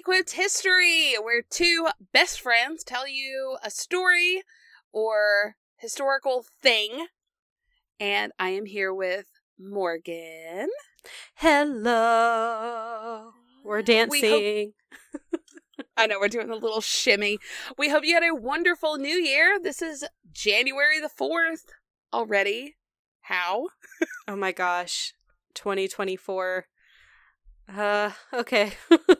[0.00, 4.42] Equipped History, where two best friends tell you a story
[4.94, 7.08] or historical thing.
[8.00, 9.26] And I am here with
[9.58, 10.70] Morgan.
[11.34, 13.32] Hello.
[13.62, 14.72] We're dancing.
[15.98, 17.36] I know we're doing a little shimmy.
[17.76, 19.58] We hope you had a wonderful new year.
[19.62, 21.66] This is January the 4th
[22.10, 22.76] already.
[23.20, 23.66] How?
[24.26, 25.12] oh my gosh.
[25.52, 26.64] 2024.
[27.68, 28.72] Uh, okay.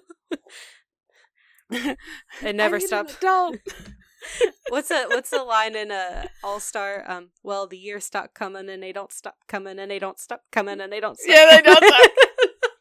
[2.42, 3.16] it never stops.
[4.68, 7.04] what's a what's the line in a All Star?
[7.08, 10.42] Um, well, the years stop coming and they don't stop coming and they don't stop
[10.52, 11.34] coming and they don't stop.
[11.34, 12.10] Yeah, they don't stop.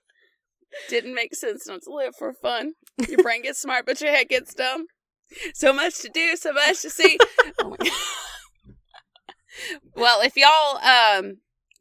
[0.89, 1.65] Didn't make sense.
[1.65, 2.73] Don't live for fun.
[3.07, 4.87] Your brain gets smart, but your head gets dumb.
[5.53, 7.17] So much to do, so much to see.
[7.59, 7.75] oh
[9.95, 11.37] well, if y'all um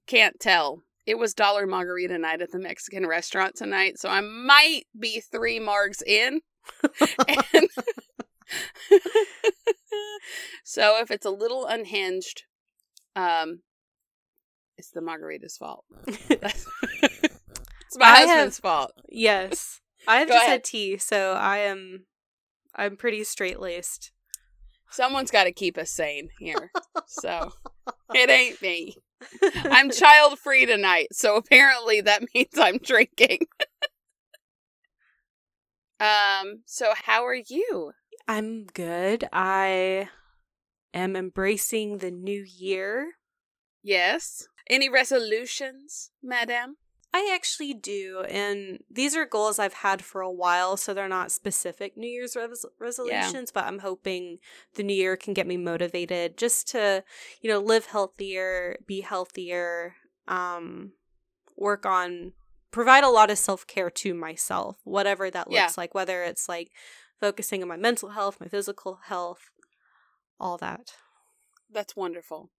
[0.06, 4.82] can't tell, it was dollar margarita night at the Mexican restaurant tonight, so I might
[4.98, 6.40] be three margs in.
[7.28, 7.68] and
[10.64, 12.44] so if it's a little unhinged,
[13.16, 13.60] um,
[14.76, 15.84] it's the margarita's fault.
[16.06, 16.66] it's
[17.96, 18.92] my I husband's have- fault.
[19.08, 19.80] Yes.
[20.06, 20.52] I have Go just ahead.
[20.52, 22.06] had tea, so I am
[22.74, 24.12] I'm pretty straight laced.
[24.90, 26.70] Someone's got to keep us sane here.
[27.06, 27.52] So
[28.14, 28.96] it ain't me.
[29.64, 33.40] I'm child free tonight, so apparently that means I'm drinking.
[36.00, 37.92] Um, so how are you?
[38.26, 39.24] I'm good.
[39.32, 40.08] I
[40.92, 43.12] am embracing the new year.
[43.82, 44.46] Yes.
[44.68, 46.76] Any resolutions, madame?
[47.14, 51.32] I actually do, and these are goals I've had for a while, so they're not
[51.32, 54.40] specific New Year's res- resolutions, but I'm hoping
[54.74, 57.02] the new year can get me motivated just to,
[57.40, 59.94] you know, live healthier, be healthier,
[60.28, 60.92] um,
[61.56, 62.34] work on,
[62.70, 65.72] provide a lot of self care to myself, whatever that looks Yeah.
[65.76, 66.70] like, whether it's like
[67.20, 69.50] focusing on my mental health, my physical health,
[70.38, 70.94] all that.
[71.70, 72.50] That's wonderful.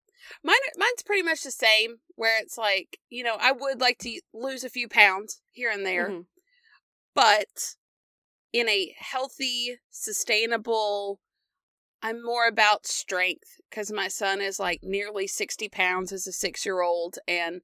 [0.43, 2.01] Mine, mine's pretty much the same.
[2.15, 5.85] Where it's like, you know, I would like to lose a few pounds here and
[5.85, 6.25] there, Mhm.
[7.13, 7.75] but
[8.51, 11.21] in a healthy, sustainable.
[12.01, 16.65] I'm more about strength because my son is like nearly 60 pounds as a six
[16.65, 17.61] year old and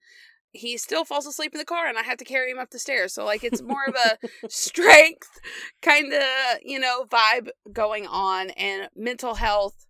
[0.56, 2.80] he still falls asleep in the car and I have to carry him up the
[2.80, 3.14] stairs.
[3.14, 4.18] So, like, it's more of a
[4.50, 5.40] strength
[5.82, 6.24] kind of,
[6.64, 9.86] you know, vibe going on and mental health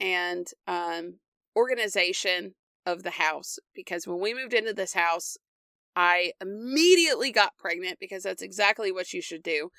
[0.00, 1.16] and um,
[1.56, 3.58] organization of the house.
[3.74, 5.36] Because when we moved into this house,
[5.94, 9.70] I immediately got pregnant because that's exactly what you should do.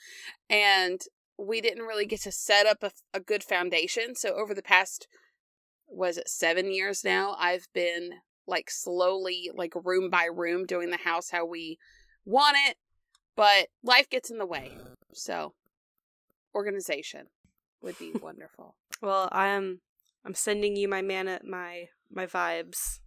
[0.50, 1.02] And
[1.38, 4.16] we didn't really get to set up a, a good foundation.
[4.16, 5.08] So over the past,
[5.88, 8.12] was it seven years now, I've been
[8.47, 11.78] like slowly, like room by room, doing the house how we
[12.25, 12.78] want it.
[13.35, 14.72] But life gets in the way.
[15.13, 15.53] So
[16.56, 17.28] organization
[17.81, 18.75] would be wonderful.
[19.02, 19.81] Well, I'm
[20.25, 23.00] I'm sending you my mana my my vibes.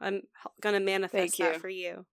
[0.00, 0.22] I'm
[0.60, 2.04] gonna manifest that for you.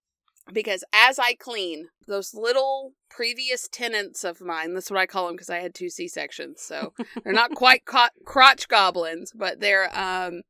[0.51, 5.35] because as I clean, those little previous tenants of mine, that's what I call them
[5.35, 6.61] because I had two C sections.
[6.61, 10.41] So they're not quite co- crotch goblins, but they're um,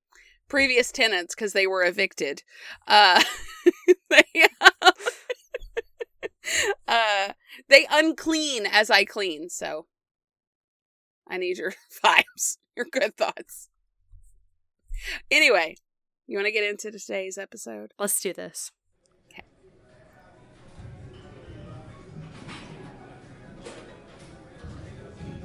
[0.48, 2.44] previous tenants because they were evicted.
[2.88, 3.24] Uh,
[4.10, 4.24] they,
[6.88, 7.34] uh,
[7.70, 9.50] they unclean as I clean.
[9.50, 9.88] So
[11.28, 11.74] I need your
[12.04, 13.70] vibes, your good thoughts.
[15.30, 15.76] Anyway,
[16.28, 17.94] you want to get into today's episode?
[18.00, 18.72] Let's do this.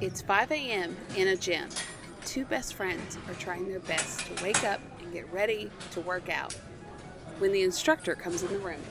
[0.01, 0.95] It's 5 a.m.
[1.17, 1.67] in a gym.
[2.25, 6.29] Two best friends are trying their best to wake up and get ready to work
[6.29, 6.53] out
[7.39, 8.81] when the instructor comes in the room.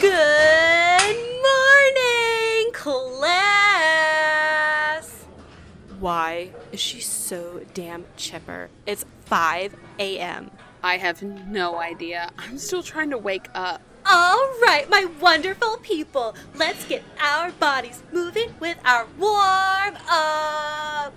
[0.00, 3.70] Good morning, class.
[5.98, 8.68] Why is she so damn chipper?
[8.86, 10.50] It's 5 a.m.
[10.82, 12.30] I have no idea.
[12.38, 13.82] I'm still trying to wake up.
[14.06, 21.14] All right, my wonderful people, let's get our bodies moving with our warm up.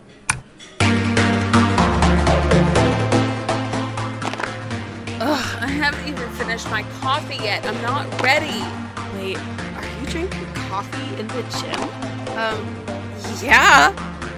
[5.26, 7.66] Ugh, I haven't even finished my coffee yet.
[7.66, 8.60] I'm not ready.
[9.16, 9.38] Wait,
[9.78, 11.80] are you drinking coffee in the gym?
[12.38, 12.60] Um,
[13.42, 13.92] yeah.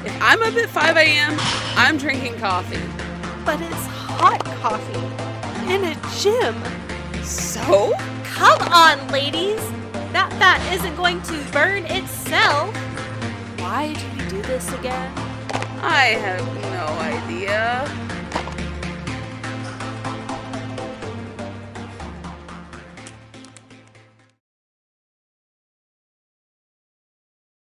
[0.05, 1.37] If I'm up at 5 a.m.,
[1.75, 2.79] I'm drinking coffee.
[3.43, 6.53] But it's hot coffee in a gym.
[7.23, 7.93] So?
[8.23, 9.61] Come on, ladies!
[10.13, 12.75] That fat isn't going to burn itself.
[13.57, 15.11] Why do we do this again?
[15.81, 18.04] I have no idea.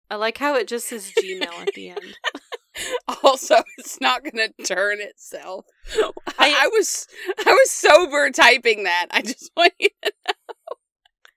[0.09, 2.17] I like how it just says Gmail at the end.
[3.23, 5.65] also, it's not going to turn itself.
[6.39, 7.07] I, I, was
[7.45, 9.07] I was sober typing that.
[9.11, 10.41] I just want you to know.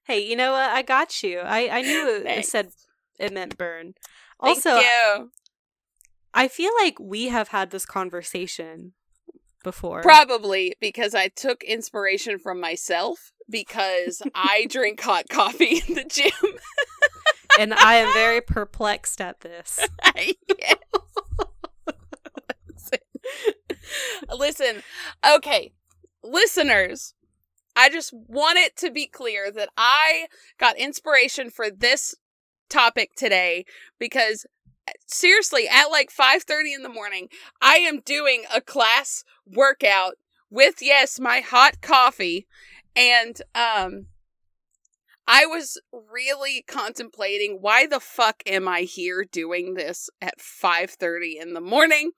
[0.04, 0.70] Hey, you know what?
[0.70, 1.40] I got you.
[1.40, 2.70] I I knew it, it said
[3.18, 3.94] it meant burn.
[4.40, 4.80] Also,
[6.32, 8.92] I feel like we have had this conversation
[9.62, 10.00] before.
[10.02, 16.30] Probably because I took inspiration from myself because I drink hot coffee in the gym.
[17.58, 19.80] And I am very perplexed at this.
[24.38, 24.82] Listen,
[25.28, 25.72] okay,
[26.22, 27.14] listeners,
[27.74, 30.26] I just want it to be clear that I
[30.58, 32.14] got inspiration for this
[32.68, 33.64] topic today
[33.98, 34.46] because
[34.86, 37.28] eh, seriously at like 5:30 in the morning
[37.62, 40.16] I am doing a class workout
[40.50, 42.46] with yes my hot coffee
[42.94, 44.08] and um
[45.30, 51.52] I was really contemplating why the fuck am I here doing this at 5:30 in
[51.52, 52.12] the morning?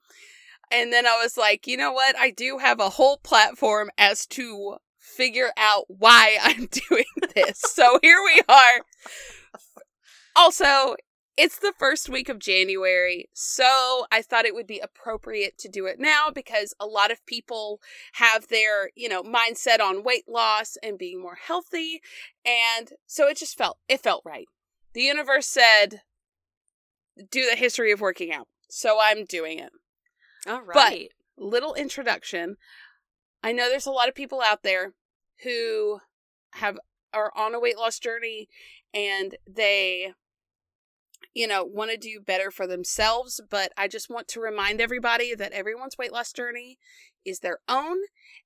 [0.71, 2.17] And then I was like, you know what?
[2.17, 7.03] I do have a whole platform as to figure out why I'm doing
[7.35, 7.59] this.
[7.59, 8.85] so here we are.
[10.33, 10.95] Also,
[11.37, 15.85] it's the first week of January, so I thought it would be appropriate to do
[15.85, 17.79] it now because a lot of people
[18.13, 22.01] have their, you know, mindset on weight loss and being more healthy,
[22.45, 24.47] and so it just felt it felt right.
[24.93, 26.01] The universe said
[27.29, 28.47] do the history of working out.
[28.69, 29.71] So I'm doing it.
[30.47, 31.09] All right.
[31.37, 32.57] But little introduction.
[33.43, 34.93] I know there's a lot of people out there
[35.43, 35.99] who
[36.53, 36.77] have
[37.13, 38.47] are on a weight loss journey
[38.93, 40.13] and they
[41.33, 45.33] you know, want to do better for themselves, but I just want to remind everybody
[45.35, 46.77] that everyone's weight loss journey
[47.25, 47.97] is their own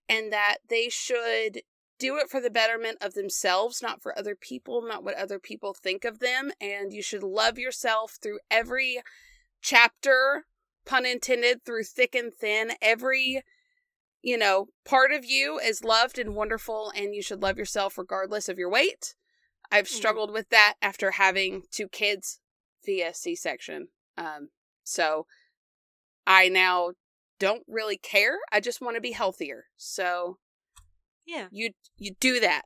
[0.08, 1.62] and that they should
[1.98, 5.74] do it for the betterment of themselves, not for other people, not what other people
[5.74, 6.52] think of them.
[6.60, 9.02] And you should love yourself through every
[9.62, 10.46] chapter,
[10.86, 12.74] pun intended, through thick and thin.
[12.82, 13.42] Every,
[14.22, 18.50] you know, part of you is loved and wonderful, and you should love yourself regardless
[18.50, 19.16] of your weight.
[19.72, 19.96] I've mm-hmm.
[19.96, 22.40] struggled with that after having two kids
[22.86, 23.90] via C section.
[24.18, 24.50] Um,
[24.84, 25.26] so
[26.28, 26.92] I now
[27.40, 28.38] don't really care.
[28.52, 29.66] I just want to be healthier.
[29.78, 30.38] So
[31.26, 32.64] yeah, you you do that.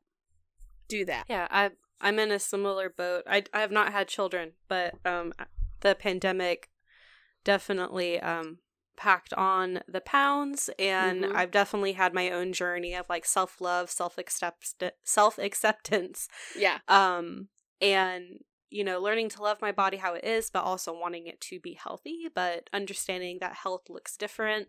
[0.88, 1.26] Do that.
[1.30, 1.72] Yeah, I
[2.02, 3.24] I'm in a similar boat.
[3.28, 5.34] I I have not had children, but um
[5.82, 6.70] the pandemic
[7.44, 8.60] definitely um
[8.98, 11.36] packed on the pounds and mm-hmm.
[11.36, 16.28] I've definitely had my own journey of like self-love, self-accept self-acceptance.
[16.56, 16.80] Yeah.
[16.90, 17.48] Um
[17.82, 21.42] and you know, learning to love my body how it is, but also wanting it
[21.42, 24.68] to be healthy, but understanding that health looks different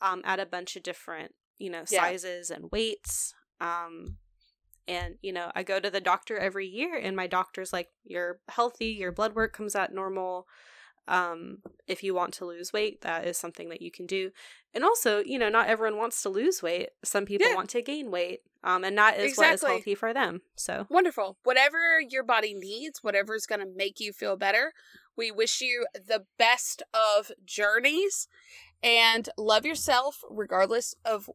[0.00, 2.02] um, at a bunch of different, you know, yeah.
[2.02, 3.34] sizes and weights.
[3.60, 4.16] Um,
[4.86, 8.40] and, you know, I go to the doctor every year, and my doctor's like, you're
[8.48, 10.46] healthy, your blood work comes out normal.
[11.08, 14.30] Um, if you want to lose weight, that is something that you can do.
[14.74, 16.90] And also, you know, not everyone wants to lose weight.
[17.04, 17.54] Some people yeah.
[17.54, 18.40] want to gain weight.
[18.62, 19.42] Um, and that is exactly.
[19.42, 20.42] what is healthy for them.
[20.56, 21.38] So wonderful.
[21.44, 24.72] Whatever your body needs, whatever is going to make you feel better.
[25.16, 28.28] We wish you the best of journeys
[28.82, 31.30] and love yourself regardless of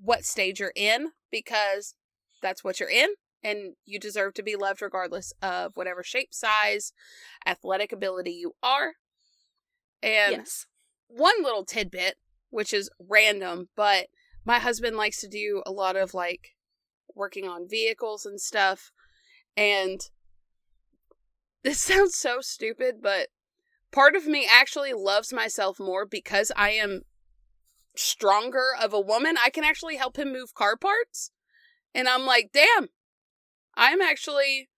[0.00, 1.94] what stage you're in because
[2.40, 3.10] that's what you're in
[3.44, 6.92] and you deserve to be loved regardless of whatever shape, size,
[7.46, 8.94] athletic ability you are.
[10.02, 10.66] And yes.
[11.08, 12.16] one little tidbit,
[12.50, 14.06] which is random, but
[14.44, 16.56] my husband likes to do a lot of like
[17.14, 18.92] working on vehicles and stuff.
[19.56, 20.00] And
[21.62, 23.28] this sounds so stupid, but
[23.92, 27.02] part of me actually loves myself more because I am
[27.96, 29.36] stronger of a woman.
[29.42, 31.30] I can actually help him move car parts.
[31.94, 32.88] And I'm like, damn,
[33.74, 34.70] I'm actually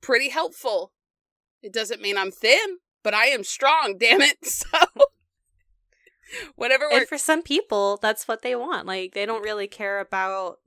[0.00, 0.92] pretty helpful.
[1.62, 4.44] It doesn't mean I'm thin, but I am strong, damn it.
[4.44, 4.66] So
[6.56, 6.96] whatever works.
[6.96, 8.86] And for some people, that's what they want.
[8.86, 10.58] Like they don't really care about,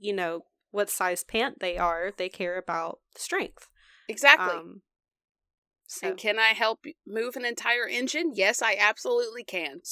[0.00, 0.40] you know,
[0.72, 2.10] what size pant they are.
[2.16, 3.68] They care about strength.
[4.08, 4.56] Exactly.
[4.56, 4.82] Um,
[5.86, 6.08] so.
[6.08, 8.32] And can I help move an entire engine?
[8.34, 9.82] Yes, I absolutely can.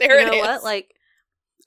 [0.00, 0.34] So there it is.
[0.34, 0.64] you know what?
[0.64, 0.94] Like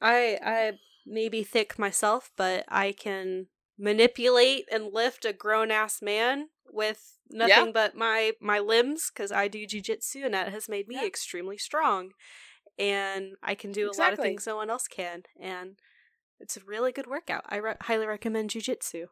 [0.01, 0.71] I I
[1.05, 7.17] may be thick myself, but I can manipulate and lift a grown ass man with
[7.31, 7.71] nothing yeah.
[7.73, 11.05] but my my limbs because I do jujitsu and that has made me yeah.
[11.05, 12.11] extremely strong.
[12.79, 14.05] And I can do exactly.
[14.05, 15.23] a lot of things no one else can.
[15.39, 15.75] And
[16.41, 17.43] it's a really good workout.
[17.47, 19.05] I re- highly recommend jujitsu.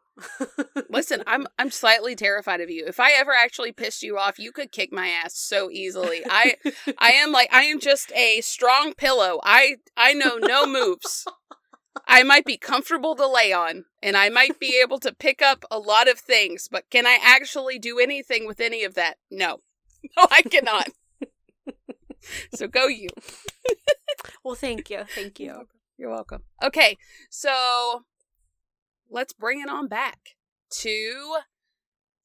[0.90, 2.86] Listen, I'm I'm slightly terrified of you.
[2.88, 6.24] If I ever actually pissed you off, you could kick my ass so easily.
[6.28, 6.56] I
[6.98, 9.40] I am like I am just a strong pillow.
[9.44, 11.26] I I know no moves.
[12.08, 15.66] I might be comfortable to lay on and I might be able to pick up
[15.72, 19.18] a lot of things, but can I actually do anything with any of that?
[19.32, 19.60] No.
[20.16, 20.88] No, I cannot.
[22.54, 23.10] so go you.
[24.46, 25.04] well, thank you.
[25.14, 25.68] Thank you.
[25.98, 26.44] You're welcome.
[26.64, 26.96] Okay,
[27.30, 28.06] so
[29.10, 30.38] let's bring it on back
[30.70, 31.36] to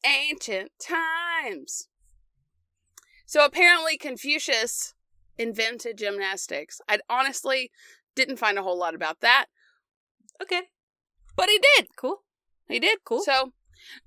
[0.05, 1.89] ancient times.
[3.27, 4.95] So apparently Confucius
[5.37, 6.81] invented gymnastics.
[6.89, 7.73] I honestly
[8.15, 9.47] didn't find a whole lot about that.
[10.43, 10.63] Okay.
[11.37, 11.89] But he did.
[11.97, 12.23] Cool.
[12.69, 12.99] He did.
[13.05, 13.23] Cool.
[13.23, 13.53] So,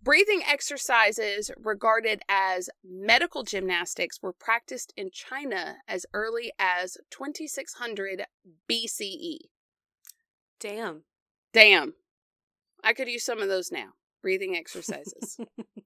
[0.01, 8.25] breathing exercises regarded as medical gymnastics were practiced in China as early as 2600
[8.69, 9.37] BCE.
[10.59, 11.03] Damn.
[11.53, 11.93] Damn.
[12.83, 13.93] I could use some of those now.
[14.21, 15.37] Breathing exercises.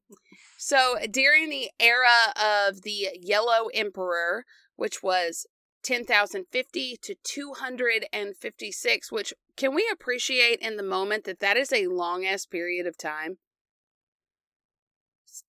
[0.58, 4.46] so, during the era of the Yellow Emperor,
[4.76, 5.46] which was
[5.84, 12.26] 10,050 to 256, which can we appreciate in the moment that that is a long
[12.26, 13.38] ass period of time?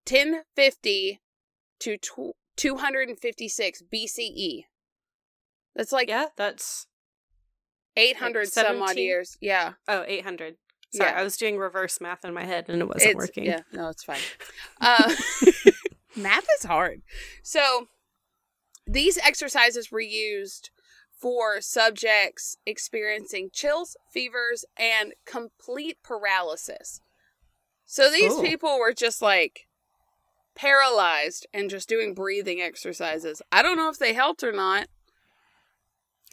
[0.06, 1.22] 1050
[1.80, 1.96] to
[2.56, 4.64] 256 BCE.
[5.74, 6.86] That's like Yeah, that's
[7.96, 9.38] 800 like some odd years.
[9.40, 9.72] Yeah.
[9.88, 10.56] Oh, 800.
[10.94, 11.18] Sorry, yeah.
[11.18, 13.46] I was doing reverse math in my head and it wasn't it's, working.
[13.46, 14.20] Yeah, no, it's fine.
[14.78, 15.14] Uh,
[16.16, 17.00] math is hard.
[17.42, 17.86] So,
[18.86, 20.68] these exercises were used
[21.22, 27.00] for subjects experiencing chills, fevers, and complete paralysis.
[27.86, 28.42] So these Ooh.
[28.42, 29.68] people were just like
[30.56, 33.40] paralyzed and just doing breathing exercises.
[33.52, 34.88] I don't know if they helped or not.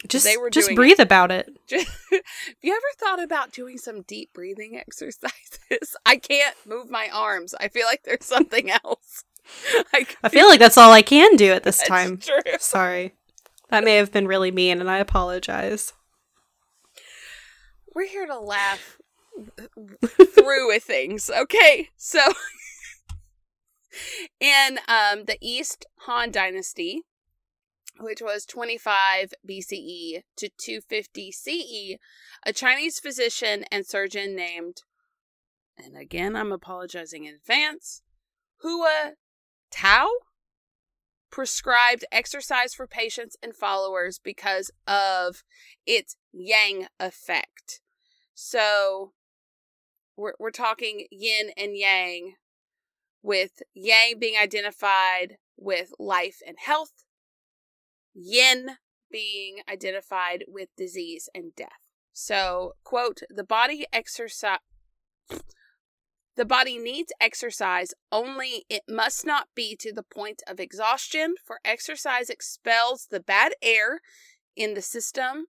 [0.08, 1.02] Just they were just breathe it.
[1.02, 1.50] about it.
[1.68, 2.22] Just, have
[2.62, 5.94] you ever thought about doing some deep breathing exercises?
[6.06, 7.54] I can't move my arms.
[7.60, 9.24] I feel like there's something else.
[9.92, 12.16] I, I feel like that's all I can do at this time.
[12.16, 12.40] True.
[12.58, 13.12] Sorry.
[13.70, 15.92] That may have been really mean and I apologize.
[17.94, 18.98] We're here to laugh
[20.34, 21.30] through with things.
[21.30, 21.88] Okay.
[21.96, 22.20] So
[24.40, 27.02] in um the East Han dynasty,
[27.98, 31.96] which was 25 BCE to 250 CE,
[32.44, 34.82] a Chinese physician and surgeon named
[35.78, 38.02] and again I'm apologizing in advance,
[38.62, 39.12] Hua
[39.70, 40.08] Tao
[41.30, 45.42] prescribed exercise for patients and followers because of
[45.86, 47.80] its yang effect.
[48.34, 49.12] So
[50.16, 52.34] we're we're talking yin and yang
[53.22, 57.04] with yang being identified with life and health,
[58.14, 58.76] yin
[59.10, 61.68] being identified with disease and death.
[62.12, 64.58] So, quote, the body exercise
[66.40, 71.60] the body needs exercise, only it must not be to the point of exhaustion, for
[71.66, 74.00] exercise expels the bad air
[74.56, 75.48] in the system,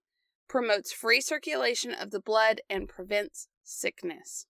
[0.49, 4.47] promotes free circulation of the blood, and prevents sickness.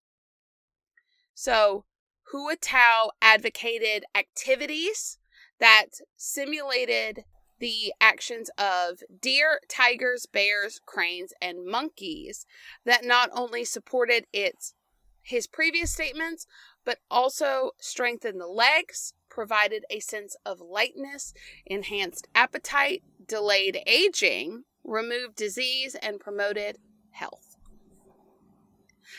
[1.36, 1.86] So,
[2.32, 5.20] Hua Tao advocated activities
[5.60, 7.24] that simulated
[7.60, 12.48] the actions of deer, tigers, bears, cranes, and monkeys
[12.84, 14.74] that not only supported its
[15.22, 16.48] his previous statements,
[16.86, 21.34] but also strengthened the legs, provided a sense of lightness,
[21.66, 26.78] enhanced appetite, delayed aging, removed disease, and promoted
[27.12, 27.56] health.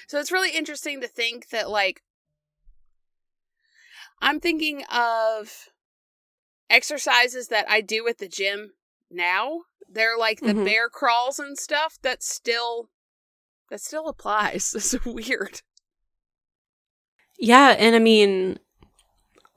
[0.06, 2.02] So it's really interesting to think that, like,
[4.20, 5.68] I'm thinking of
[6.70, 8.72] exercises that I do at the gym
[9.10, 9.62] now.
[9.88, 10.64] They're like the mm-hmm.
[10.64, 12.88] bear crawls and stuff that still
[13.68, 14.74] that still applies.
[14.76, 15.62] It's weird.
[17.42, 18.60] Yeah, and I mean,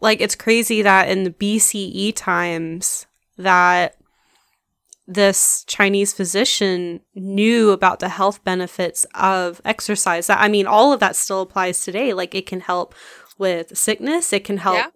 [0.01, 3.05] like it's crazy that in the BCE times
[3.37, 3.95] that
[5.05, 10.31] this Chinese physician knew about the health benefits of exercise.
[10.31, 12.11] I mean, all of that still applies today.
[12.11, 12.95] Like it can help
[13.37, 14.87] with sickness, it can help yeah.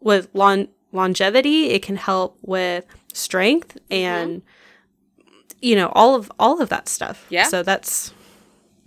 [0.00, 5.56] with lon- longevity, it can help with strength and mm-hmm.
[5.62, 7.24] you know, all of all of that stuff.
[7.30, 7.44] Yeah.
[7.44, 8.12] So that's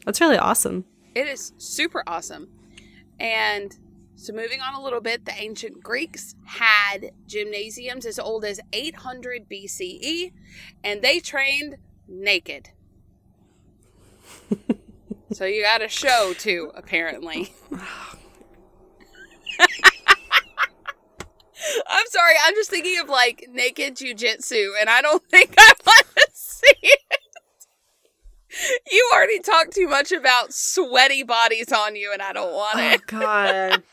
[0.05, 0.85] that's really awesome.
[1.15, 2.58] It is super awesome.
[3.19, 3.75] And
[4.15, 9.49] so, moving on a little bit, the ancient Greeks had gymnasiums as old as 800
[9.49, 10.33] BCE,
[10.83, 12.69] and they trained naked.
[15.31, 17.53] so, you got a show too, apparently.
[21.87, 26.07] I'm sorry, I'm just thinking of like naked jujitsu, and I don't think I want
[26.15, 26.99] to see it.
[28.91, 29.09] You
[29.39, 32.83] already talked too much about sweaty bodies on you, and I don't want it.
[32.83, 33.07] oh, it.
[33.07, 33.83] God.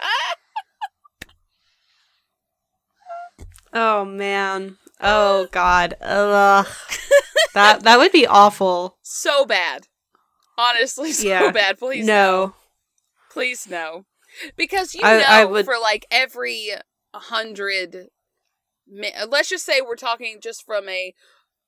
[3.72, 4.76] oh man.
[5.00, 5.94] Oh God.
[6.00, 6.66] Ugh.
[7.54, 8.98] that that would be awful.
[9.02, 9.86] So bad.
[10.58, 11.50] Honestly, so yeah.
[11.50, 11.78] bad.
[11.78, 12.12] Please no.
[12.14, 12.54] no.
[13.30, 14.04] Please no.
[14.56, 15.64] Because you I, know, I would...
[15.64, 16.70] for like every
[17.14, 18.08] hundred,
[19.28, 21.14] let's just say we're talking just from a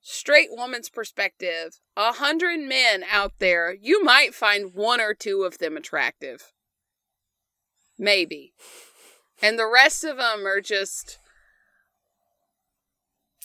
[0.00, 5.59] straight woman's perspective, a hundred men out there, you might find one or two of
[5.59, 6.52] them attractive.
[7.99, 8.55] Maybe.
[9.43, 11.19] And the rest of them are just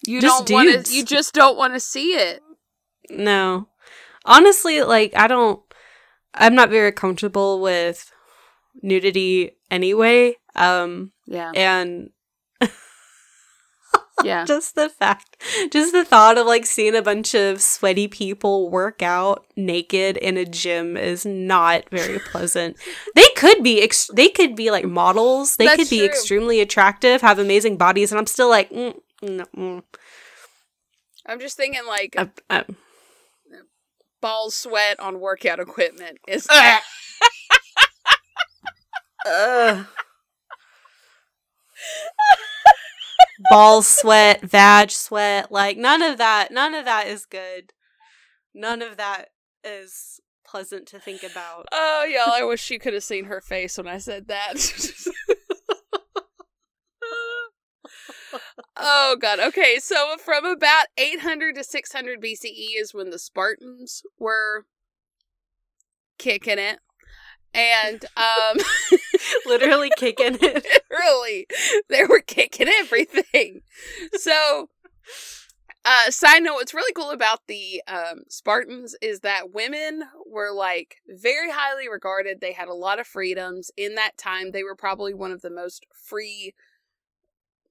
[0.05, 2.41] you just don't want to you just don't want to see it.
[3.09, 3.69] No.
[4.25, 5.61] Honestly, like I don't
[6.33, 8.11] I'm not very comfortable with
[8.81, 10.35] nudity anyway.
[10.55, 11.51] Um yeah.
[11.55, 12.09] And
[14.25, 14.45] yeah.
[14.45, 15.37] just the fact,
[15.71, 20.37] just the thought of like seeing a bunch of sweaty people work out naked in
[20.37, 22.77] a gym is not very pleasant.
[23.15, 25.57] they could be, ex- they could be like models.
[25.57, 26.07] They That's could be true.
[26.07, 29.83] extremely attractive, have amazing bodies, and I'm still like, mm, no, mm.
[31.25, 32.63] I'm just thinking like uh, uh,
[34.21, 36.47] balls sweat on workout equipment is.
[36.49, 36.79] uh.
[43.49, 47.73] ball sweat, vag sweat, like none of that, none of that is good.
[48.53, 49.29] None of that
[49.63, 51.65] is pleasant to think about.
[51.71, 54.53] Oh, y'all, I wish you could have seen her face when I said that.
[58.77, 59.39] oh god.
[59.39, 64.65] Okay, so from about 800 to 600 BCE is when the Spartans were
[66.17, 66.79] kicking it
[67.53, 68.57] and um
[69.45, 70.65] literally kicking it.
[70.91, 71.47] Literally.
[71.89, 73.61] They were kicking everything.
[74.13, 74.69] So
[75.85, 80.97] uh side note what's really cool about the um spartans is that women were like
[81.07, 82.39] very highly regarded.
[82.41, 83.71] They had a lot of freedoms.
[83.77, 86.53] In that time they were probably one of the most free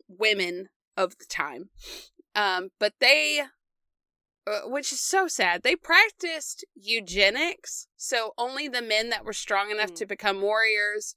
[0.09, 1.71] women of the time.
[2.35, 3.43] Um but they
[4.47, 5.63] uh, which is so sad.
[5.63, 9.97] They practiced eugenics, so only the men that were strong enough mm.
[9.97, 11.15] to become warriors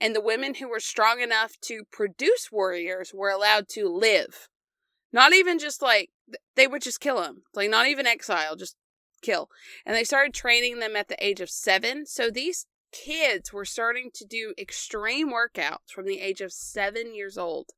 [0.00, 4.48] and the women who were strong enough to produce warriors were allowed to live.
[5.12, 6.10] Not even just like
[6.54, 8.76] they would just kill them, like not even exile, just
[9.22, 9.48] kill.
[9.84, 12.04] And they started training them at the age of seven.
[12.06, 17.38] So these kids were starting to do extreme workouts from the age of seven years
[17.38, 17.70] old.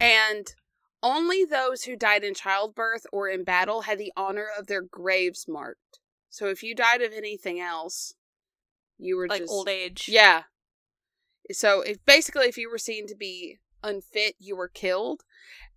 [0.00, 0.54] And
[1.02, 5.46] only those who died in childbirth or in battle had the honor of their graves
[5.48, 6.00] marked.
[6.30, 8.14] So if you died of anything else,
[8.98, 10.08] you were like just, old age.
[10.08, 10.42] Yeah.
[11.50, 15.22] So if basically if you were seen to be unfit, you were killed.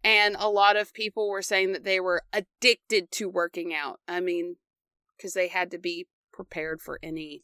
[0.04, 4.00] And a lot of people were saying that they were addicted to working out.
[4.08, 4.56] I mean,
[5.16, 7.44] because they had to be prepared for any,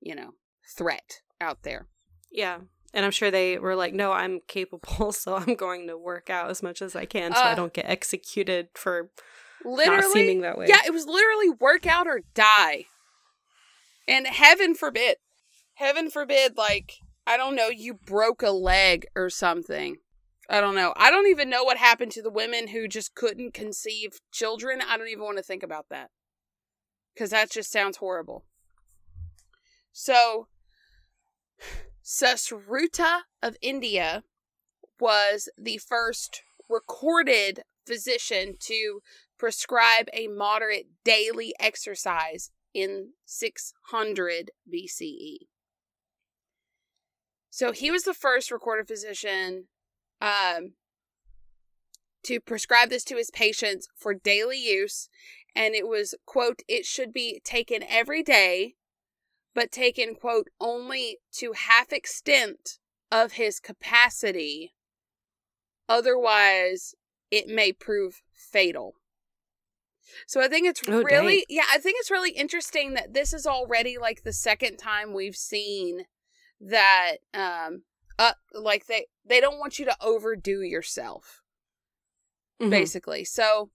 [0.00, 0.32] you know,
[0.76, 1.86] threat out there.
[2.32, 2.58] Yeah.
[2.94, 6.48] And I'm sure they were like, no, I'm capable, so I'm going to work out
[6.48, 9.10] as much as I can so uh, I don't get executed for
[9.64, 10.66] literally, not seeming that way.
[10.68, 12.86] Yeah, it was literally work out or die.
[14.06, 15.16] And heaven forbid,
[15.74, 19.96] heaven forbid, like, I don't know, you broke a leg or something.
[20.48, 20.92] I don't know.
[20.96, 24.80] I don't even know what happened to the women who just couldn't conceive children.
[24.86, 26.10] I don't even want to think about that.
[27.14, 28.44] Because that just sounds horrible.
[29.92, 30.48] So,
[32.04, 34.24] Sushruta of India
[35.00, 39.00] was the first recorded physician to
[39.38, 45.36] prescribe a moderate daily exercise in 600 BCE.
[47.50, 49.68] So he was the first recorded physician
[50.20, 50.72] um,
[52.24, 55.08] to prescribe this to his patients for daily use.
[55.54, 58.74] And it was, quote, it should be taken every day
[59.54, 62.78] but taken, quote, only to half extent
[63.10, 64.74] of his capacity.
[65.88, 66.94] Otherwise,
[67.30, 68.94] it may prove fatal.
[70.26, 71.56] So I think it's oh, really, dang.
[71.56, 75.36] yeah, I think it's really interesting that this is already like the second time we've
[75.36, 76.06] seen
[76.60, 77.82] that, um,
[78.18, 81.42] uh, like they they don't want you to overdo yourself,
[82.60, 82.70] mm-hmm.
[82.70, 83.24] basically.
[83.24, 83.70] So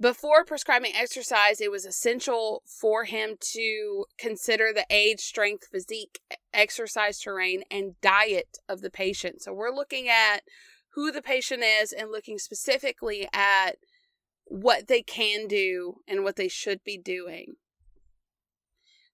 [0.00, 6.20] before prescribing exercise, it was essential for him to consider the age, strength, physique,
[6.52, 9.42] exercise terrain, and diet of the patient.
[9.42, 10.40] So we're looking at
[10.94, 13.76] who the patient is and looking specifically at
[14.46, 17.54] what they can do and what they should be doing.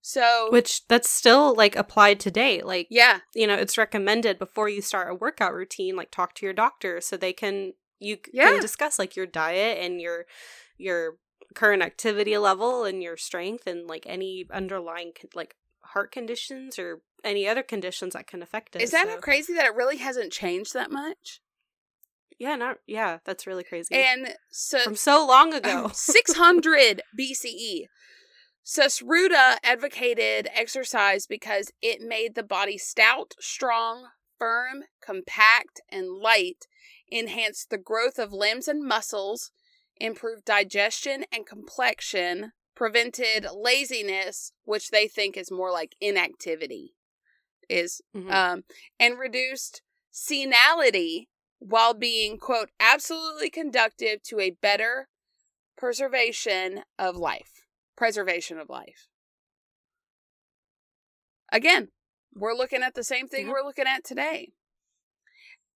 [0.02, 2.62] So, which that's still like applied today.
[2.62, 6.46] Like, yeah, you know, it's recommended before you start a workout routine, like talk to
[6.46, 8.50] your doctor so they can you yeah.
[8.50, 10.24] can discuss like your diet and your
[10.80, 11.16] your
[11.54, 17.46] current activity level and your strength and like any underlying like heart conditions or any
[17.46, 18.82] other conditions that can affect it.
[18.82, 19.18] Is that so.
[19.18, 21.40] crazy that it really hasn't changed that much?
[22.38, 23.94] Yeah, not yeah, that's really crazy.
[23.94, 25.90] And so from so long ago.
[25.92, 27.86] 600 BCE.
[28.64, 34.06] Sushruta advocated exercise because it made the body stout, strong,
[34.38, 36.66] firm, compact, and light,
[37.08, 39.50] enhanced the growth of limbs and muscles,
[40.00, 46.94] improved digestion and complexion, prevented laziness, which they think is more like inactivity,
[47.68, 48.30] is Mhm.
[48.32, 48.64] um,
[48.98, 55.08] and reduced senility while being quote absolutely conductive to a better
[55.76, 57.66] preservation of life.
[57.96, 59.08] Preservation of life.
[61.52, 61.92] Again,
[62.32, 63.50] we're looking at the same thing Mhm.
[63.50, 64.52] we're looking at today.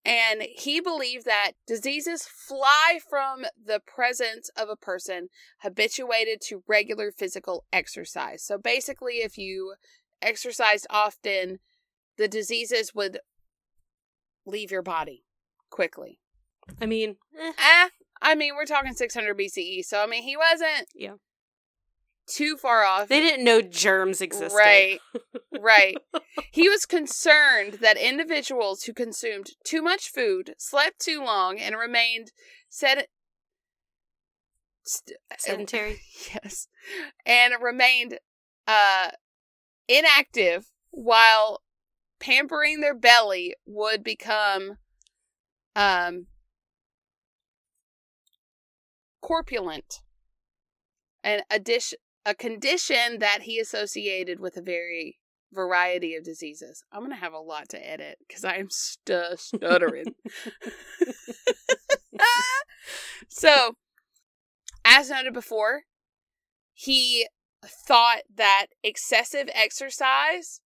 [0.05, 5.29] And he believed that diseases fly from the presence of a person
[5.61, 8.45] habituated to regular physical exercise.
[8.45, 9.75] So basically, if you
[10.21, 11.59] exercised often,
[12.19, 13.19] the diseases would
[14.47, 15.25] leave your body
[15.71, 16.21] quickly.
[16.81, 17.89] I mean, eh, Eh,
[18.21, 21.15] I mean, we're talking 600 BCE, so I mean, he wasn't Yeah.
[22.27, 23.09] Too far off.
[23.09, 24.57] they didn't know germs existed.
[24.57, 25.01] Right.
[25.59, 25.97] Right.
[26.53, 32.33] he was concerned that individuals who consumed too much food, slept too long, and remained
[32.69, 33.09] sed-
[34.85, 36.01] st- Sedentary.
[36.35, 36.69] yes,
[37.25, 38.19] and remained
[38.67, 39.11] uh,
[39.89, 41.63] inactive while
[42.21, 44.79] pampering their belly would become
[45.77, 46.27] um,
[49.21, 50.01] corpulent.
[51.23, 55.19] An addition, a condition that he associated with a very
[55.53, 56.83] variety of diseases.
[56.93, 60.15] I'm gonna have a lot to edit because I am stu- stuttering.
[63.29, 63.77] so,
[64.85, 65.83] as noted before,
[66.73, 67.29] he
[67.65, 70.61] thought that excessive exercise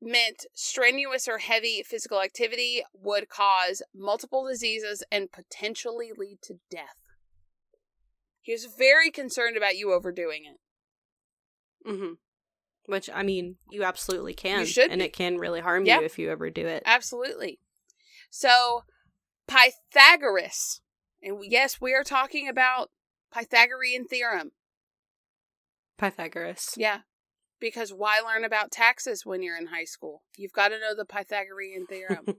[0.00, 7.07] meant strenuous or heavy physical activity would cause multiple diseases and potentially lead to death.
[8.48, 10.56] He was very concerned about you overdoing it.
[11.86, 12.12] hmm
[12.86, 14.64] Which I mean, you absolutely can.
[14.64, 15.04] should and be.
[15.04, 16.82] it can really harm you if you ever do it.
[16.86, 17.58] Absolutely.
[18.30, 18.84] So,
[19.46, 20.80] Pythagoras,
[21.22, 22.88] and yes, we are talking about
[23.30, 24.52] Pythagorean theorem.
[25.98, 26.72] Pythagoras.
[26.74, 27.00] Yeah.
[27.60, 30.22] Because why learn about taxes when you're in high school?
[30.38, 32.24] You've got to know the Pythagorean theorem.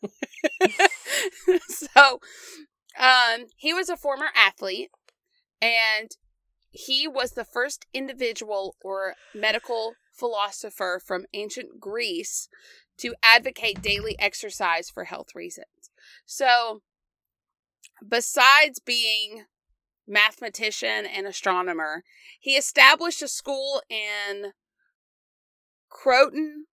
[1.68, 2.20] so,
[2.98, 4.90] um, he was a former athlete,
[5.60, 6.10] and
[6.70, 12.48] he was the first individual or medical philosopher from ancient Greece
[12.98, 15.90] to advocate daily exercise for health reasons.
[16.26, 16.82] So,
[18.06, 19.44] besides being
[20.06, 22.02] mathematician and astronomer,
[22.40, 24.52] he established a school in
[25.88, 26.66] Croton,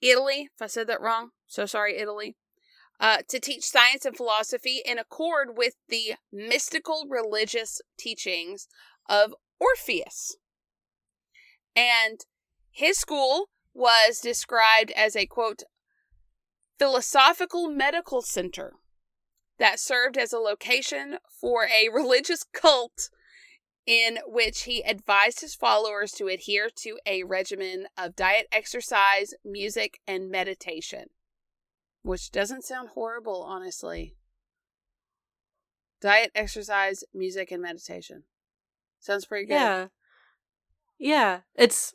[0.00, 0.48] Italy.
[0.54, 2.36] If I said that wrong, so sorry, Italy.
[3.02, 8.68] Uh, to teach science and philosophy in accord with the mystical religious teachings
[9.08, 10.36] of Orpheus.
[11.74, 12.20] And
[12.70, 15.64] his school was described as a quote,
[16.78, 18.74] philosophical medical center
[19.58, 23.10] that served as a location for a religious cult
[23.84, 29.98] in which he advised his followers to adhere to a regimen of diet, exercise, music,
[30.06, 31.06] and meditation.
[32.02, 34.16] Which doesn't sound horrible, honestly.
[36.00, 38.24] Diet, exercise, music, and meditation.
[38.98, 39.54] Sounds pretty good.
[39.54, 39.86] Yeah.
[40.98, 41.40] Yeah.
[41.54, 41.92] It's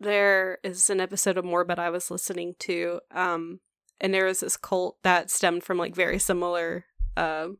[0.00, 3.00] there is an episode of Morbid I was listening to.
[3.10, 3.60] Um
[4.00, 6.84] and there was this cult that stemmed from like very similar
[7.16, 7.58] um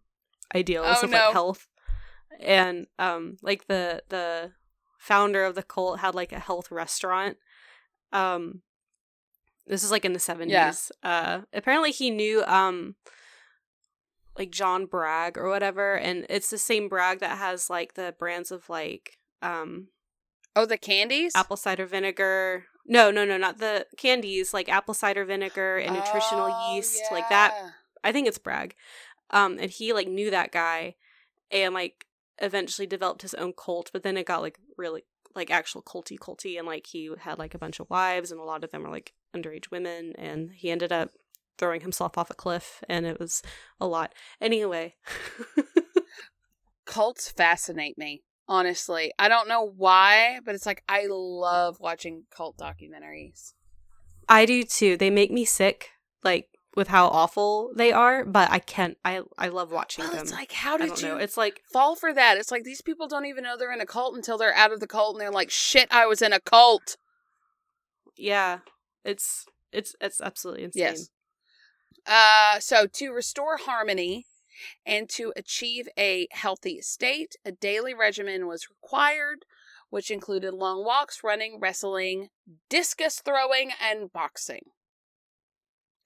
[0.54, 1.16] ideals Oh, of no.
[1.18, 1.66] like health.
[2.40, 4.52] And um like the the
[4.98, 7.36] founder of the cult had like a health restaurant.
[8.12, 8.62] Um
[9.66, 10.90] this is like in the 70s.
[11.02, 12.96] Uh apparently he knew um
[14.38, 18.50] like John Bragg or whatever and it's the same Bragg that has like the brands
[18.50, 19.88] of like um
[20.56, 21.32] Oh, the candies?
[21.34, 22.66] apple cider vinegar.
[22.86, 27.28] No, no, no, not the candies, like apple cider vinegar and nutritional Oh, yeast, like
[27.28, 27.54] that.
[28.04, 28.74] I think it's Bragg.
[29.30, 30.94] Um, and he like knew that guy
[31.50, 32.06] and like
[32.38, 35.02] eventually developed his own cult, but then it got like really
[35.34, 38.44] like actual culty culty and like he had like a bunch of wives and a
[38.44, 41.10] lot of them were like underage women and he ended up
[41.58, 43.42] throwing himself off a cliff and it was
[43.80, 44.14] a lot.
[44.40, 44.94] Anyway.
[46.86, 49.12] Cults fascinate me, honestly.
[49.18, 53.54] I don't know why, but it's like I love watching cult documentaries.
[54.28, 54.96] I do too.
[54.96, 55.90] They make me sick,
[56.22, 58.98] like with how awful they are, but I can't.
[59.04, 60.22] I I love watching Well, them.
[60.22, 61.16] it's like, how did you know.
[61.16, 62.36] It's like fall for that?
[62.36, 64.80] It's like these people don't even know they're in a cult until they're out of
[64.80, 66.98] the cult and they're like, shit, I was in a cult.
[68.16, 68.58] yeah,
[69.04, 70.82] it's it's it's absolutely insane.
[70.82, 71.10] Yes.
[72.06, 74.26] Uh, so to restore harmony
[74.86, 79.44] and to achieve a healthy state, a daily regimen was required,
[79.90, 82.28] which included long walks, running, wrestling,
[82.68, 84.62] discus throwing, and boxing.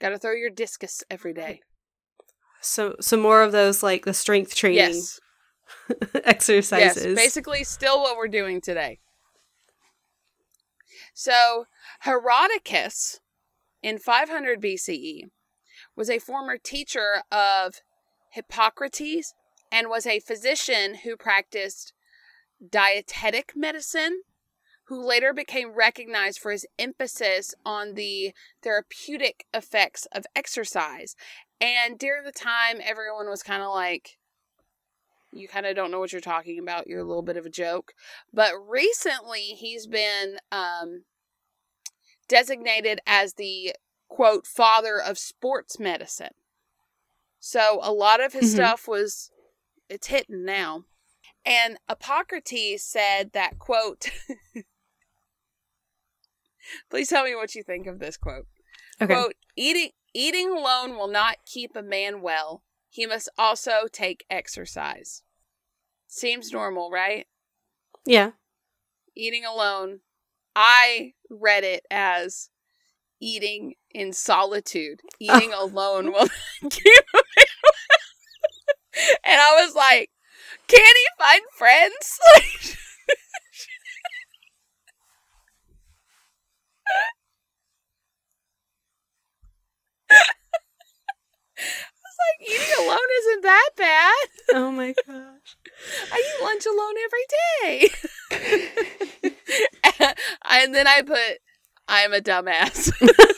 [0.01, 1.61] Got to throw your discus every day.
[2.61, 5.21] So, some more of those like the strength training Yes.
[6.25, 7.05] exercises.
[7.05, 9.01] Yes, basically, still what we're doing today.
[11.21, 11.67] So,
[12.05, 13.19] Herodicus
[13.83, 15.23] in 500 BCE
[15.97, 17.81] was a former teacher of
[18.31, 19.35] Hippocrates
[19.73, 21.93] and was a physician who practiced
[22.65, 24.23] dietetic medicine,
[24.85, 31.17] who later became recognized for his emphasis on the therapeutic effects of exercise.
[31.61, 34.19] And during the time, everyone was kind of like,
[35.33, 36.87] you kind of don't know what you're talking about.
[36.87, 37.93] You're a little bit of a joke.
[38.33, 41.05] But recently, he's been um,
[42.29, 43.75] designated as the
[44.09, 46.33] quote father of sports medicine.
[47.41, 48.55] So a lot of his Mhm.
[48.57, 49.31] stuff was
[49.89, 50.85] it's hitting now.
[51.45, 54.11] And Hippocrates said that quote
[56.91, 58.47] Please tell me what you think of this quote.
[59.01, 59.15] okay.
[59.15, 62.63] Quote, eating eating alone will not keep a man well.
[62.89, 65.23] He must also take exercise.
[66.07, 67.27] Seems normal, right?
[68.07, 68.31] yeah.
[69.15, 70.01] Eating alone.
[70.55, 72.51] I read it as
[73.21, 75.01] eating in solitude.
[75.21, 76.29] Eating alone will.
[79.25, 80.11] And I was like,
[80.67, 82.19] can he find friends?
[82.35, 82.77] Like,
[92.19, 94.15] like eating alone isn't that bad.
[94.55, 95.57] Oh my gosh.
[96.13, 97.27] I eat lunch alone every
[97.63, 99.35] day.
[100.51, 101.39] and then I put,
[101.87, 102.93] I'm a dumbass.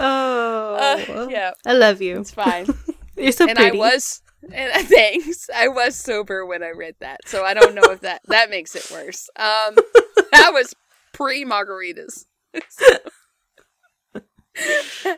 [0.00, 0.76] Oh.
[1.08, 2.20] Uh, yeah, I love you.
[2.20, 2.66] it's fine.
[3.16, 3.76] You're so and pretty.
[3.78, 5.50] And I was, and thanks.
[5.52, 8.76] I was sober when I read that, so I don't know if that that makes
[8.76, 9.28] it worse.
[9.34, 9.74] Um,
[10.30, 10.72] that was
[11.12, 12.26] pre margaritas.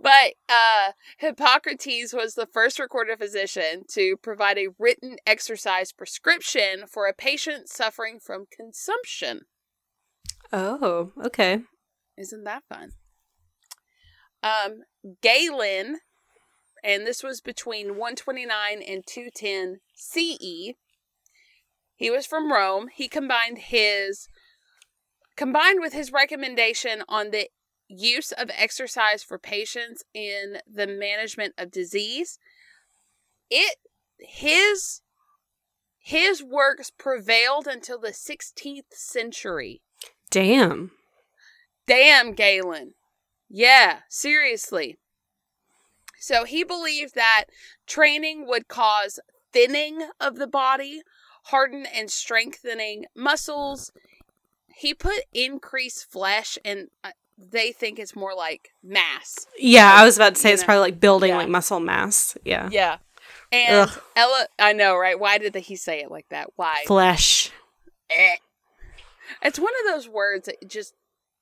[0.00, 7.06] but uh, Hippocrates was the first recorded physician to provide a written exercise prescription for
[7.06, 9.42] a patient suffering from consumption.
[10.52, 11.60] Oh, okay.
[12.18, 12.92] Isn't that fun?
[14.42, 14.80] Um,
[15.22, 15.98] Galen,
[16.84, 20.74] and this was between 129 and 210 CE.
[21.94, 22.88] He was from Rome.
[22.92, 24.28] He combined his
[25.36, 27.48] combined with his recommendation on the
[27.92, 32.38] use of exercise for patients in the management of disease.
[33.50, 33.76] It
[34.18, 35.02] his
[35.98, 39.82] his works prevailed until the 16th century.
[40.30, 40.90] Damn.
[41.86, 42.94] Damn, Galen.
[43.48, 44.98] Yeah, seriously.
[46.18, 47.44] So he believed that
[47.86, 49.20] training would cause
[49.52, 51.02] thinning of the body,
[51.44, 53.92] harden and strengthening muscles.
[54.74, 59.46] He put increased flesh, and uh, they think it's more like mass.
[59.58, 60.66] Yeah, I was about to say it's know.
[60.66, 61.38] probably like building Yeah.
[61.38, 62.36] like muscle mass.
[62.44, 62.68] Yeah.
[62.70, 62.98] Yeah.
[63.50, 64.02] And Ugh.
[64.16, 65.18] Ella, I know, right?
[65.18, 66.50] Why did he say it like that?
[66.56, 66.82] Why?
[66.86, 67.50] Flesh.
[68.10, 68.36] Eh.
[69.42, 70.94] It's one of those words that just,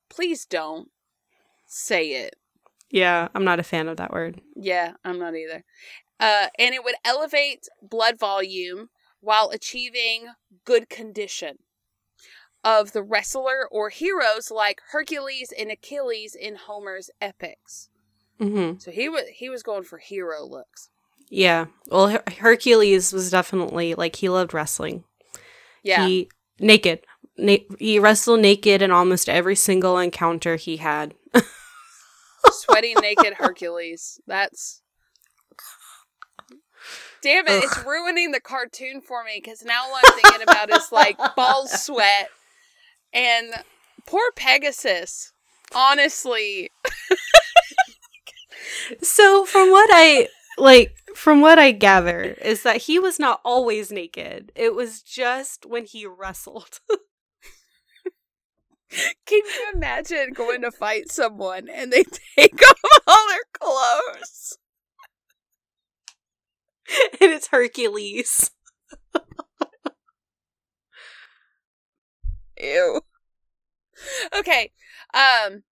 [0.09, 0.89] please don't
[1.67, 2.35] say it.
[2.89, 4.41] Yeah, I'm not a fan of that word.
[4.55, 5.63] Yeah, I'm not either.
[6.19, 8.89] Uh, and it would elevate blood volume
[9.21, 10.27] while achieving
[10.65, 11.57] good condition
[12.63, 17.89] of the wrestler or heroes like Hercules and Achilles in Homer's epics.
[18.39, 20.89] hmm So he was he was going for hero looks.
[21.29, 21.67] Yeah.
[21.89, 25.03] Well, Her- Hercules was definitely like he loved wrestling.
[25.83, 26.99] Yeah, He naked.
[27.37, 31.15] Na- he wrestled naked in almost every single encounter he had.
[32.51, 34.19] sweaty naked Hercules.
[34.27, 34.81] That's
[37.23, 37.63] damn it!
[37.63, 41.67] It's ruining the cartoon for me because now all I'm thinking about is like ball
[41.67, 42.29] sweat
[43.13, 43.53] and
[44.05, 45.33] poor Pegasus.
[45.73, 46.69] Honestly,
[49.01, 53.91] So from what I like from what I gather is that he was not always
[53.91, 54.51] naked.
[54.55, 56.79] It was just when he wrestled.
[58.89, 62.03] can you imagine going to fight someone and they
[62.37, 64.57] take off all their clothes?
[67.21, 68.51] and it's Hercules.
[72.61, 73.01] Ew.
[74.37, 74.71] Okay.
[75.13, 75.63] Um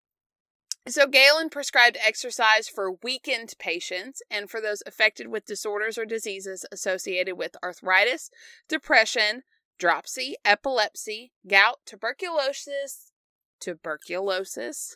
[0.88, 6.66] so Galen prescribed exercise for weakened patients and for those affected with disorders or diseases
[6.72, 8.32] associated with arthritis,
[8.68, 9.44] depression,
[9.78, 13.12] dropsy, epilepsy, gout, tuberculosis,
[13.60, 14.96] tuberculosis,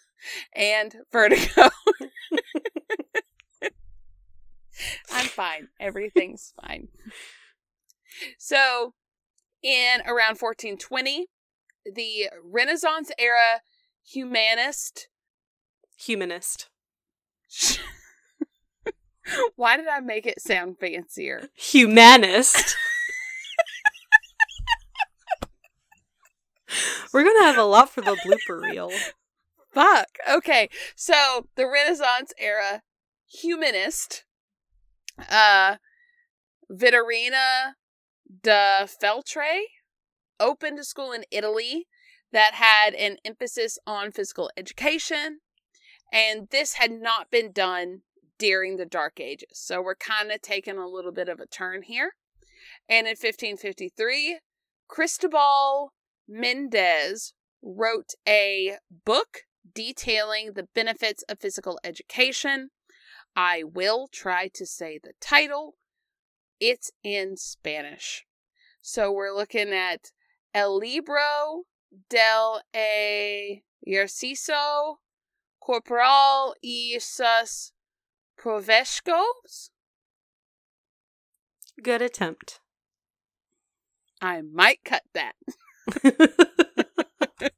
[0.53, 1.69] and vertigo.
[5.11, 5.67] I'm fine.
[5.79, 6.87] Everything's fine.
[8.37, 8.93] So,
[9.61, 11.27] in around 1420,
[11.85, 13.61] the Renaissance era
[14.03, 15.07] humanist.
[15.97, 16.69] Humanist.
[19.55, 21.49] Why did I make it sound fancier?
[21.55, 22.75] Humanist.
[27.13, 28.91] We're gonna have a lot for the blooper reel.
[29.71, 30.07] Fuck.
[30.29, 30.69] Okay.
[30.95, 32.81] So the Renaissance era
[33.27, 34.25] humanist,
[35.29, 35.77] uh,
[36.71, 37.73] Vittorino
[38.41, 39.61] da Feltre
[40.43, 41.87] opened a school in Italy
[42.33, 45.39] that had an emphasis on physical education,
[46.11, 48.01] and this had not been done
[48.37, 49.47] during the Dark Ages.
[49.53, 52.11] So we're kind of taking a little bit of a turn here.
[52.89, 54.39] And in 1553,
[54.87, 55.93] Cristobal
[56.27, 59.39] Mendez wrote a book
[59.73, 62.69] detailing the benefits of physical education.
[63.35, 65.75] I will try to say the title.
[66.59, 68.25] It's in Spanish.
[68.81, 70.11] So we're looking at
[70.53, 71.65] El Libro
[72.09, 72.61] del
[73.85, 74.99] Ejercicio
[75.59, 77.71] Corporal y sus
[78.37, 79.69] Provechos.
[81.81, 82.59] Good attempt.
[84.21, 85.35] I might cut that.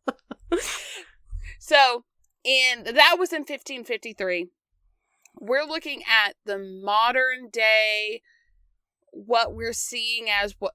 [1.60, 2.06] so,
[2.44, 4.48] in that was in 1553.
[5.40, 8.22] We're looking at the modern day
[9.12, 10.74] what we're seeing as what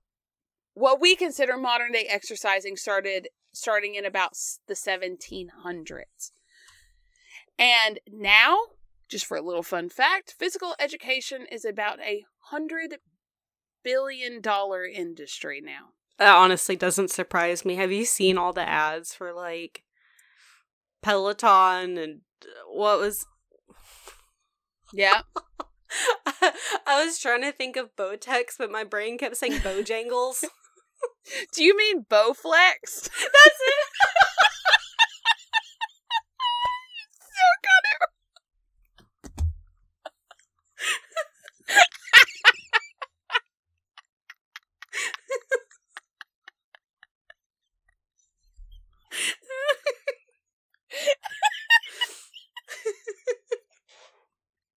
[0.81, 4.33] what we consider modern day exercising started starting in about
[4.66, 6.31] the 1700s.
[7.59, 8.59] And now,
[9.07, 12.97] just for a little fun fact, physical education is about a hundred
[13.85, 15.90] billion dollar industry now.
[16.19, 17.75] That honestly doesn't surprise me.
[17.75, 19.85] Have you seen all the ads for like
[21.03, 23.27] Peloton and uh, what was
[24.95, 25.23] Yeah.
[26.87, 30.45] I was trying to think of Bowtex, but my brain kept saying Bojangles.
[31.53, 32.81] Do you mean Bowflex?
[32.93, 33.87] That's it.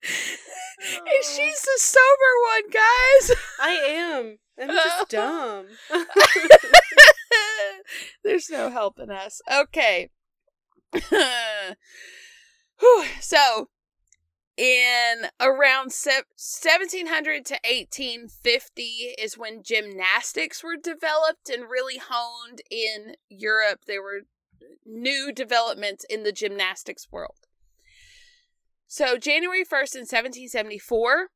[1.23, 3.31] She's the sober one, guys.
[3.59, 4.42] I am.
[4.59, 5.65] I'm just dumb.
[8.23, 9.41] There's no helping us.
[9.51, 10.09] Okay.
[13.19, 13.69] so,
[14.55, 18.81] in around 1700 to 1850
[19.17, 23.81] is when gymnastics were developed and really honed in Europe.
[23.87, 24.21] There were
[24.85, 27.47] new developments in the gymnastics world.
[28.87, 31.29] So, January 1st in 1774,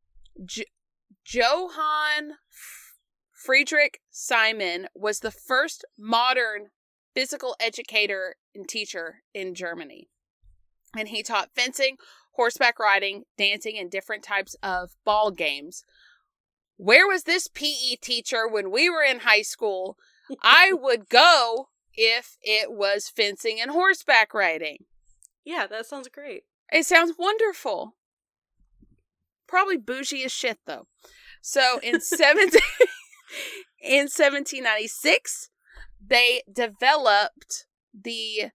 [0.46, 0.66] J-
[1.26, 2.34] Johann
[3.38, 6.70] Friedrich Simon was the first modern
[7.14, 10.10] physical educator and teacher in Germany.
[10.98, 11.98] And he taught fencing,
[12.34, 15.84] horseback riding, dancing, and different types of ball games.
[16.78, 19.98] Where was this PE teacher when we were in high school?
[20.42, 24.86] I would go if it was fencing and horseback riding.
[25.46, 26.44] Yeah, that sounds great.
[26.72, 27.96] It sounds wonderful.
[29.48, 30.88] Probably bougie as shit though.
[31.42, 32.60] So in 17
[33.82, 35.50] in 1796
[36.06, 38.52] they developed the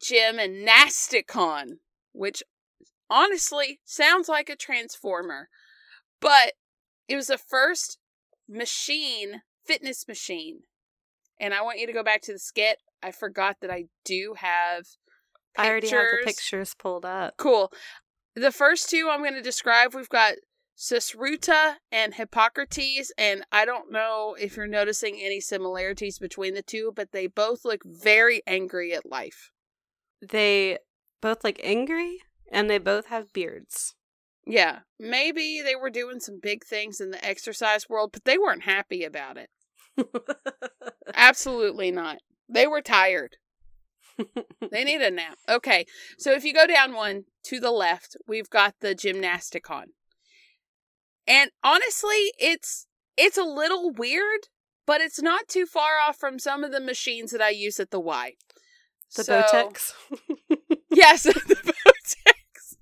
[0.00, 1.78] Gymnasticon,
[2.12, 2.42] which
[3.10, 5.48] honestly sounds like a transformer,
[6.20, 6.52] but
[7.08, 7.98] it was the first
[8.48, 10.60] machine, fitness machine.
[11.40, 12.78] And I want you to go back to the skit.
[13.02, 14.86] I forgot that I do have
[15.54, 15.66] Pictures.
[15.66, 17.34] I already have the pictures pulled up.
[17.36, 17.72] Cool.
[18.34, 20.34] The first two I'm going to describe, we've got
[20.78, 26.92] Sushruta and Hippocrates, and I don't know if you're noticing any similarities between the two,
[26.94, 29.50] but they both look very angry at life.
[30.22, 30.78] They
[31.20, 32.18] both look angry,
[32.52, 33.94] and they both have beards.
[34.46, 38.62] Yeah, maybe they were doing some big things in the exercise world, but they weren't
[38.62, 39.50] happy about it.
[41.14, 42.18] Absolutely not.
[42.48, 43.36] They were tired
[44.70, 45.38] they need a nap.
[45.48, 45.86] Okay,
[46.18, 49.86] so if you go down one to the left, we've got the Gymnasticon.
[51.28, 54.48] And honestly, it's it's a little weird,
[54.86, 57.90] but it's not too far off from some of the machines that I use at
[57.90, 58.32] the Y.
[59.14, 59.92] The so, Bowtex?
[60.90, 62.76] yes, the Bowtex.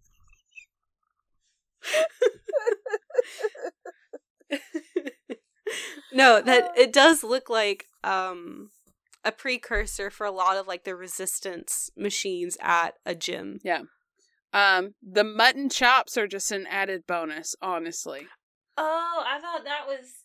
[6.12, 8.70] no, that it does look like um
[9.24, 13.58] a precursor for a lot of like the resistance machines at a gym.
[13.64, 13.82] Yeah.
[14.56, 18.26] Um, the mutton chops are just an added bonus, honestly.
[18.78, 20.24] Oh, I thought that was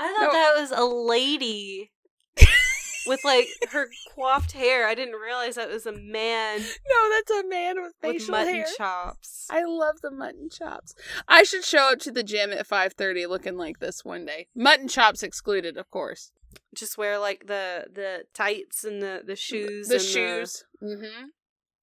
[0.00, 0.32] I thought no.
[0.32, 1.92] that was a lady
[3.06, 4.88] with like her coiffed hair.
[4.88, 6.58] I didn't realize that was a man.
[6.58, 8.66] No, that's a man with facial with mutton hair.
[8.76, 9.46] chops.
[9.48, 10.96] I love the mutton chops.
[11.28, 14.48] I should show up to the gym at five thirty looking like this one day.
[14.56, 16.32] Mutton chops excluded, of course.
[16.74, 19.86] Just wear like the the tights and the the shoes.
[19.86, 20.64] The shoes.
[20.80, 21.26] The, mm-hmm.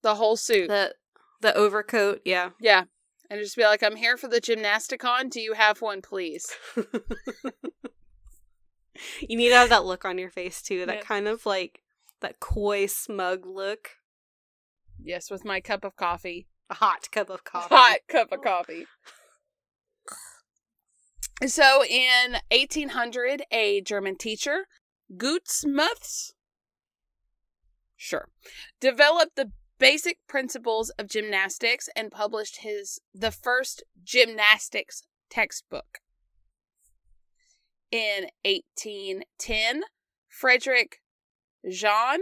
[0.02, 0.68] The whole suit.
[0.68, 0.94] The
[1.42, 2.22] the overcoat.
[2.26, 2.50] Yeah.
[2.60, 2.86] Yeah
[3.30, 5.30] and just be like, I'm here for the gymnasticon.
[5.30, 6.52] Do you have one, please?
[6.76, 6.84] you
[9.38, 10.86] need to have that look on your face too.
[10.86, 11.02] That yeah.
[11.02, 11.82] kind of like
[12.22, 13.92] that coy, smug look.
[15.02, 16.48] Yes, with my cup of coffee.
[16.70, 17.74] A hot cup of coffee.
[17.74, 18.86] Hot cup of coffee.
[21.46, 24.66] So in 1800, a German teacher,
[25.16, 26.34] GutsMuths,
[27.96, 28.28] sure,
[28.82, 36.00] developed the basic principles of gymnastics and published his the first gymnastics textbook.
[37.92, 39.84] In 1810,
[40.28, 41.02] Frederick
[41.68, 42.20] Jahn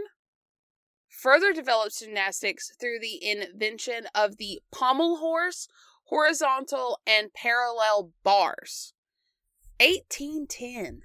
[1.09, 5.67] further developed gymnastics through the invention of the pommel horse,
[6.05, 8.93] horizontal and parallel bars.
[9.79, 11.01] 1810,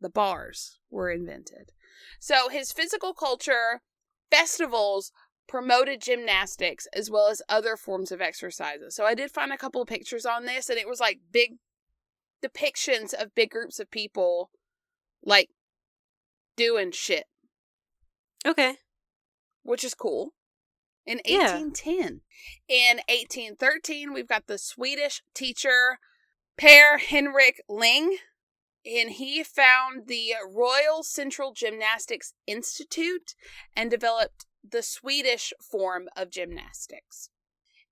[0.00, 1.72] the bars were invented.
[2.18, 3.82] So his physical culture,
[4.30, 5.12] festivals,
[5.46, 8.94] promoted gymnastics as well as other forms of exercises.
[8.94, 11.56] So I did find a couple of pictures on this and it was like big
[12.44, 14.50] depictions of big groups of people
[15.24, 15.50] like
[16.56, 17.24] doing shit.
[18.46, 18.76] Okay.
[19.62, 20.34] Which is cool.
[21.06, 22.22] In 1810.
[22.68, 22.92] Yeah.
[22.92, 25.98] In 1813, we've got the Swedish teacher
[26.56, 28.16] Per Henrik Ling
[28.86, 33.34] and he found the Royal Central Gymnastics Institute
[33.74, 37.30] and developed the Swedish form of gymnastics.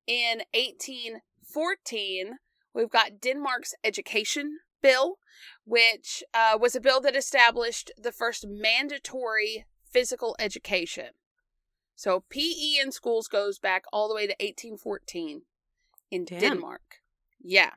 [0.07, 2.39] In 1814,
[2.75, 5.19] we've got Denmark's Education Bill,
[5.65, 11.11] which uh, was a bill that established the first mandatory physical education.
[11.95, 15.43] So PE in schools goes back all the way to 1814
[16.11, 16.41] in Damn.
[16.41, 17.01] Denmark.
[17.41, 17.73] Yeah.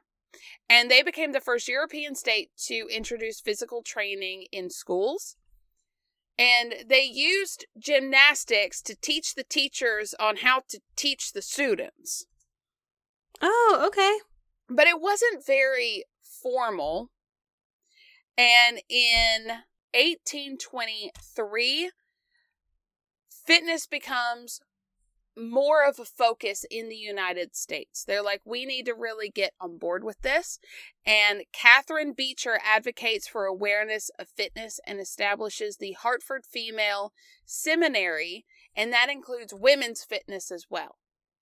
[0.70, 5.38] And they became the first European state to introduce physical training in schools
[6.38, 12.26] and they used gymnastics to teach the teachers on how to teach the students.
[13.42, 14.20] Oh, okay.
[14.70, 17.12] But it wasn't very formal.
[18.38, 19.48] And in
[19.94, 21.92] 1823,
[23.46, 24.60] fitness becomes
[25.38, 28.04] more of a focus in the United States.
[28.04, 30.60] They're like, we need to really get on board with this.
[31.06, 37.14] And Catherine Beecher advocates for awareness of fitness and establishes the Hartford Female
[37.46, 40.98] Seminary, and that includes women's fitness as well.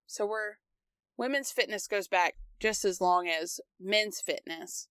[0.06, 0.56] So we're
[1.16, 4.88] women's fitness goes back just as long as men's fitness.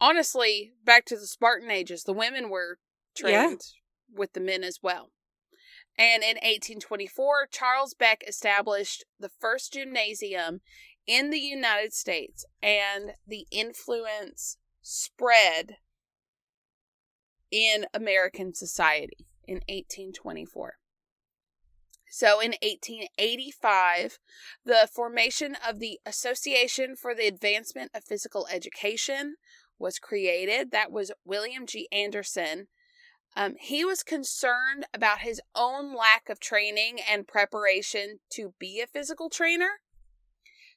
[0.00, 2.78] Honestly, back to the Spartan ages, the women were
[3.16, 4.18] trained yeah.
[4.18, 5.10] with the men as well.
[5.98, 10.60] And in 1824, Charles Beck established the first gymnasium
[11.06, 15.78] in the United States, and the influence spread
[17.50, 20.74] in American society in 1824.
[22.10, 24.18] So in 1885,
[24.64, 29.36] the formation of the Association for the Advancement of Physical Education
[29.78, 30.70] was created.
[30.70, 31.88] That was William G.
[31.92, 32.68] Anderson
[33.36, 38.86] um, he was concerned about his own lack of training and preparation to be a
[38.86, 39.80] physical trainer.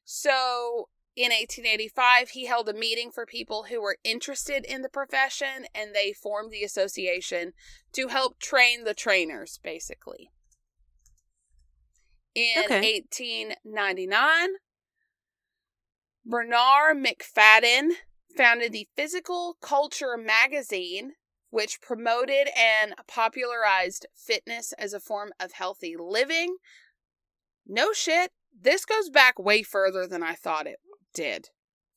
[0.04, 5.66] So in 1885, he held a meeting for people who were interested in the profession
[5.76, 7.54] and they formed the association
[7.94, 10.32] to help train the trainers, basically.
[12.34, 13.02] In okay.
[13.12, 14.50] 1899,
[16.26, 17.90] Bernard McFadden
[18.38, 21.14] founded the Physical Culture magazine
[21.52, 26.56] which promoted and popularized fitness as a form of healthy living.
[27.68, 28.32] No shit.
[28.60, 30.80] This goes back way further than I thought it
[31.14, 31.50] did.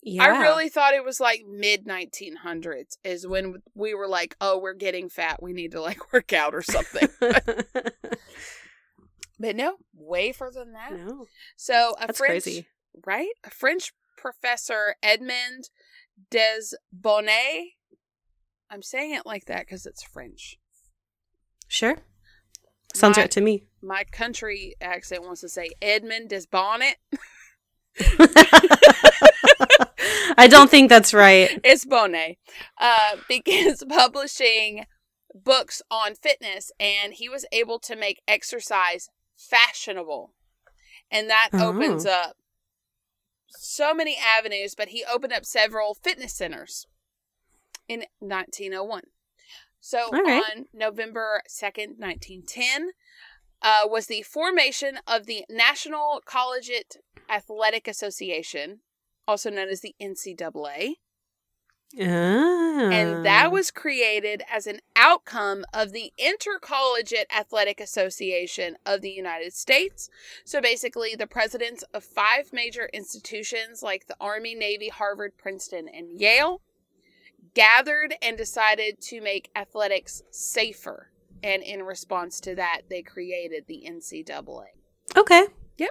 [0.02, 0.24] Yeah.
[0.24, 4.74] I really thought it was like mid 1900s is when we were like, oh, we're
[4.74, 5.42] getting fat.
[5.42, 7.08] We need to like work out or something.
[9.38, 10.92] but no, way further than that.
[10.92, 11.26] No.
[11.56, 12.66] So a That's French, crazy.
[13.06, 13.30] right?
[13.44, 15.70] A French professor, Edmond
[16.30, 17.68] Desbonnet,
[18.74, 20.58] I'm saying it like that because it's French.
[21.68, 21.98] Sure.
[22.92, 23.62] Sounds my, right to me.
[23.80, 26.94] My country accent wants to say Edmund Desbonnet.
[30.36, 31.60] I don't think that's right.
[31.64, 32.36] It's Bonnet.
[32.76, 34.86] Uh, begins publishing
[35.32, 40.32] books on fitness and he was able to make exercise fashionable.
[41.12, 41.68] And that Oh.
[41.68, 42.38] opens up
[43.46, 46.88] so many avenues, but he opened up several fitness centers
[47.88, 49.02] in 1901.
[49.80, 50.42] So right.
[50.56, 52.90] on November 2nd, 1910,
[53.60, 56.96] uh, was the formation of the National Collegiate
[57.28, 58.80] Athletic Association,
[59.28, 60.96] also known as the NCAA.
[61.96, 63.22] And Ah.
[63.22, 70.10] that was created as an outcome of the Intercollegiate Athletic Association of the United States.
[70.44, 76.10] So basically, the presidents of five major institutions like the Army, Navy, Harvard, Princeton, and
[76.10, 76.62] Yale
[77.54, 81.10] gathered and decided to make athletics safer.
[81.42, 84.66] And in response to that, they created the NCAA.
[85.16, 85.46] Okay.
[85.76, 85.90] Yep.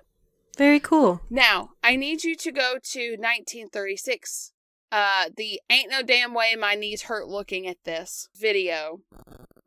[0.58, 1.22] Very cool.
[1.30, 4.52] Now, I need you to go to 1936.
[4.92, 9.02] Uh, the Ain't No Damn Way My Knees Hurt Looking at This video,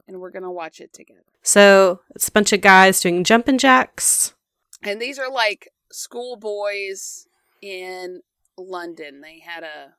[0.06, 1.24] and we're going to watch it together.
[1.42, 4.34] So it's a bunch of guys doing jumping jacks.
[4.82, 7.26] And these are like schoolboys
[7.60, 8.20] in
[8.56, 9.20] London.
[9.20, 9.94] They had a,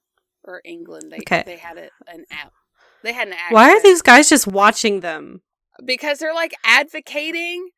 [0.47, 1.43] or England, they, Okay.
[1.45, 2.53] they had a, an app.
[3.03, 3.53] They had an act.
[3.53, 5.41] Why are these guys just watching them?
[5.83, 7.69] Because they're like advocating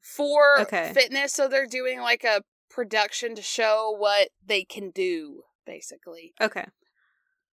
[0.00, 0.92] for Okay.
[0.94, 1.32] fitness.
[1.32, 6.34] So they're doing like a production to show what they can do, basically.
[6.40, 6.66] Okay.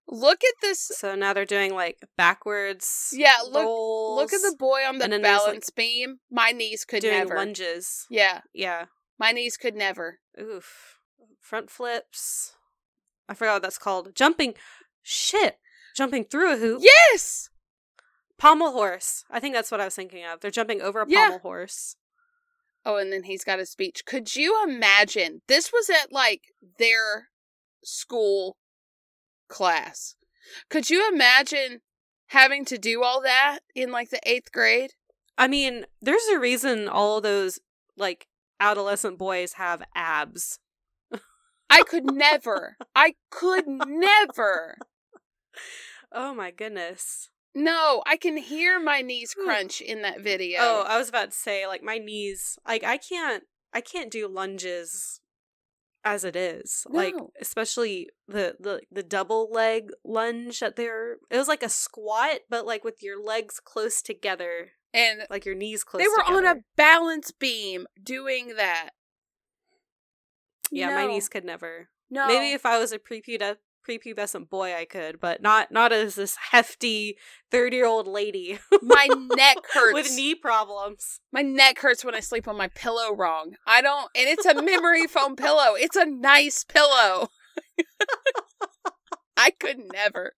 [0.09, 3.11] Look at this So now they're doing like backwards.
[3.13, 6.17] Yeah, look rolls, look at the boy on the there's, like, balance beam.
[6.31, 7.37] My knees could doing never.
[7.37, 8.07] lunges.
[8.11, 8.87] Yeah, Yeah.
[9.19, 10.19] my knees could never.
[10.41, 10.99] Oof.
[11.41, 12.57] Front flips.
[13.33, 14.15] I forgot what that's called.
[14.15, 14.53] Jumping.
[15.03, 15.57] Shit.
[15.97, 16.83] Jumping through a hoop.
[16.83, 17.49] Yes.
[18.39, 19.25] Pommel horse.
[19.31, 20.41] I think that's what I was thinking of.
[20.41, 21.25] They're jumping over a Yeah.
[21.29, 21.97] pommel horse.
[22.85, 24.05] Oh, and then he's got a speech.
[24.05, 25.41] Could you imagine?
[25.49, 26.43] This was at like
[26.79, 27.29] their
[27.83, 28.59] school
[29.49, 30.15] class.
[30.69, 31.81] Could you imagine
[32.27, 34.91] having to do all that in like the eighth grade?
[35.39, 37.61] I mean, there's a reason all those
[37.97, 38.27] like
[38.61, 40.59] adolescent boys have abs.
[41.73, 42.77] I could never.
[42.95, 44.77] I could never.
[46.13, 47.31] Oh my goodness.
[47.55, 50.59] No, I can hear my knees crunch in that video.
[50.61, 54.29] Oh, I was about to say like my knees like I can't I can't do
[54.29, 55.21] lunges
[56.05, 56.85] as it is.
[56.89, 62.41] Like especially the the the double leg lunge that they're it was like a squat
[62.51, 66.45] but like with your legs close together, and like your knees close they were on
[66.45, 68.91] a balance beam doing that.
[70.73, 71.09] Yeah, my No.
[71.13, 71.89] knees could never.
[72.11, 72.27] No.
[72.27, 73.59] Maybe if I was a prepubescent
[73.89, 77.17] prepubescent boy I could, but not not as this hefty
[77.51, 79.93] 30-year-old lady my neck hurts.
[79.95, 81.19] with knee problems.
[81.33, 83.57] my neck hurts when I sleep on my pillow wrong.
[83.67, 85.75] I don't and it's a memory foam pillow.
[85.77, 87.29] It's a nice pillow.
[89.37, 90.35] I could never.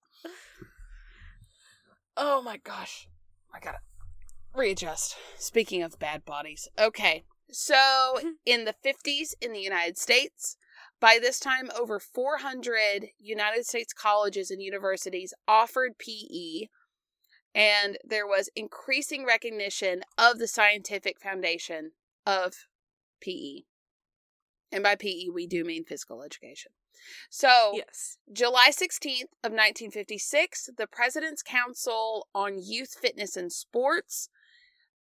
[2.16, 3.09] Oh my gosh.
[3.53, 3.78] I gotta
[4.55, 5.16] readjust.
[5.39, 6.68] Speaking of bad bodies.
[6.78, 7.24] Okay.
[7.51, 8.28] So mm-hmm.
[8.45, 10.57] in the 50s in the United States,
[11.01, 16.68] by this time, over 400 United States colleges and universities offered PE,
[17.55, 21.92] and there was increasing recognition of the scientific foundation
[22.26, 22.66] of
[23.20, 23.64] PE.
[24.72, 26.72] And by PE, we do mean physical education.
[27.28, 28.18] So, Yes.
[28.32, 34.28] July 16th of 1956, the President's Council on Youth Fitness and Sports.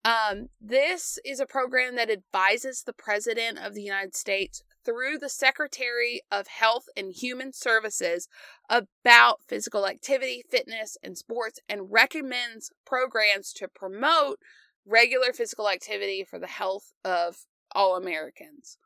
[0.06, 5.28] Um, this is a program that advises the President of the United States through the
[5.28, 8.30] Secretary of Health and Human Services
[8.70, 14.40] about physical activity, fitness, and sports, and recommends programs to promote
[14.86, 17.40] regular physical activity for the health of
[17.74, 18.78] all Americans.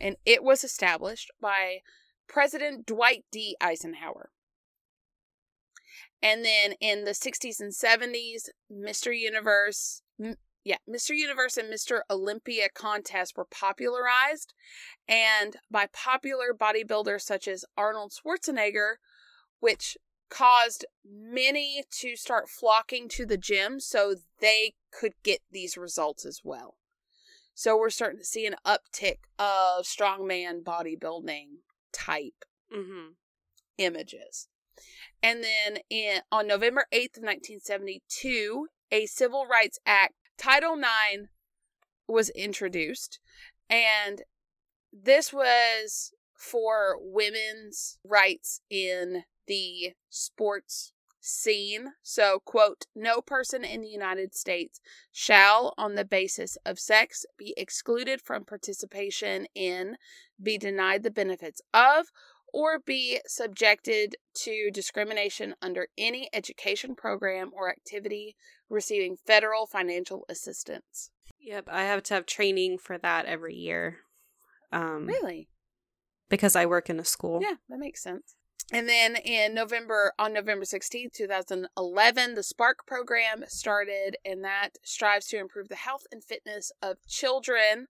[0.00, 1.78] And it was established by
[2.28, 3.56] President Dwight D.
[3.60, 4.30] Eisenhower.
[6.20, 9.16] And then in the 60s and 70s, Mr.
[9.16, 10.02] Universe,
[10.66, 11.16] yeah, Mr.
[11.16, 12.00] Universe and Mr.
[12.10, 14.52] Olympia contests were popularized.
[15.06, 18.96] And by popular bodybuilders such as Arnold Schwarzenegger,
[19.60, 19.96] which
[20.28, 26.40] caused many to start flocking to the gym so they could get these results as
[26.42, 26.78] well.
[27.54, 31.58] So we're starting to see an uptick of strongman bodybuilding
[31.92, 33.14] type Mhm.
[33.78, 34.48] images.
[35.22, 41.28] And then in on November 8th of 1972, a Civil Rights Act Title IX
[42.06, 43.18] was introduced
[43.68, 44.22] and
[44.92, 51.88] this was for women's rights in the sports scene.
[52.02, 54.80] So, quote, no person in the United States
[55.12, 59.96] shall, on the basis of sex, be excluded from participation in,
[60.40, 62.06] be denied the benefits of,
[62.56, 68.34] or be subjected to discrimination under any education program or activity
[68.70, 71.10] receiving federal financial assistance.
[71.38, 73.98] Yep, I have to have training for that every year.
[74.72, 75.50] Um, really?
[76.30, 77.40] Because I work in a school.
[77.42, 78.36] Yeah, that makes sense.
[78.72, 85.26] And then in November, on November 16th, 2011, the Spark program started, and that strives
[85.26, 87.88] to improve the health and fitness of children,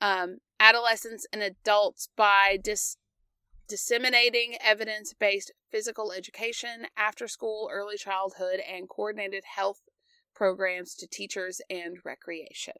[0.00, 2.96] um, adolescents, and adults by dis-
[3.68, 9.80] disseminating evidence based physical education, after school, early childhood, and coordinated health
[10.34, 12.74] programs to teachers and recreation.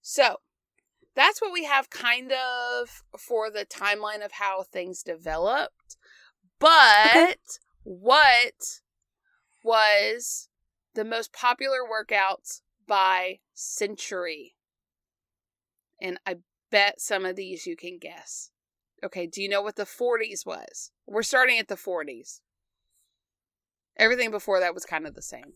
[0.00, 0.36] So,
[1.16, 5.96] that's what we have kind of for the timeline of how things developed.
[6.58, 7.38] But
[7.84, 8.80] what
[9.62, 10.48] was
[10.94, 14.56] the most popular workouts by century?
[16.00, 16.36] And I
[16.74, 18.50] bet some of these you can guess.
[19.04, 20.90] Okay, do you know what the 40s was?
[21.06, 22.40] We're starting at the 40s.
[23.96, 25.52] Everything before that was kind of the same.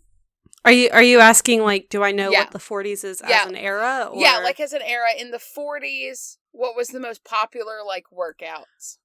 [0.64, 2.40] Are you are you asking like do I know yeah.
[2.40, 3.40] what the 40s is yeah.
[3.40, 4.20] as an era or?
[4.20, 8.98] Yeah, like as an era in the 40s, what was the most popular like workouts?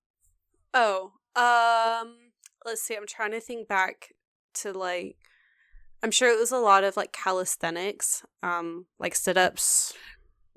[0.71, 2.17] Oh, um
[2.63, 2.95] let's see.
[2.95, 4.09] I'm trying to think back
[4.55, 5.15] to like
[6.03, 9.93] I'm sure it was a lot of like calisthenics, um like sit-ups,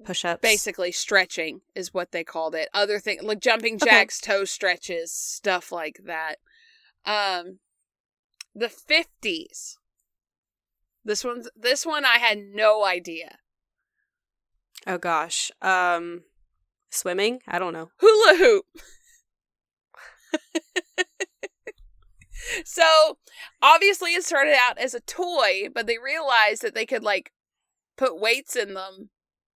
[0.04, 0.42] push-ups.
[0.42, 2.68] Basically stretching is what they called it.
[2.74, 4.32] Other thing like jumping jacks, okay.
[4.32, 6.36] toe stretches, stuff like that.
[7.04, 7.58] Um
[8.54, 9.76] the 50s
[11.04, 13.38] this one's this one I had no idea.
[14.86, 15.50] Oh gosh.
[15.62, 16.24] Um
[16.90, 17.40] swimming?
[17.46, 17.90] I don't know.
[17.98, 18.64] Hula hoop.
[22.64, 23.18] so,
[23.62, 27.32] obviously it started out as a toy, but they realized that they could like
[27.96, 29.10] put weights in them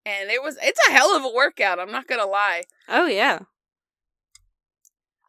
[0.04, 2.62] and it was it's a hell of a workout, I'm not going to lie.
[2.88, 3.40] Oh yeah.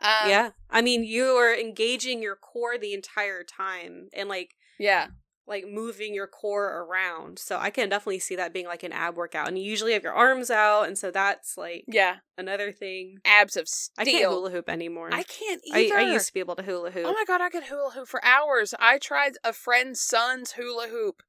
[0.02, 0.50] Um, yeah.
[0.70, 5.08] I mean, you are engaging your core the entire time and like yeah
[5.48, 7.38] like moving your core around.
[7.38, 9.48] So I can definitely see that being like an ab workout.
[9.48, 13.18] And you usually have your arms out, and so that's like yeah another thing.
[13.26, 14.02] Abs of steel.
[14.02, 15.10] I can't hula hoop anymore.
[15.12, 15.98] I can't either.
[15.98, 17.06] I, I used to be able to hula hoop.
[17.06, 18.74] Oh my god, I could hula hoop for hours.
[18.80, 21.22] I tried a friend's son's hula hoop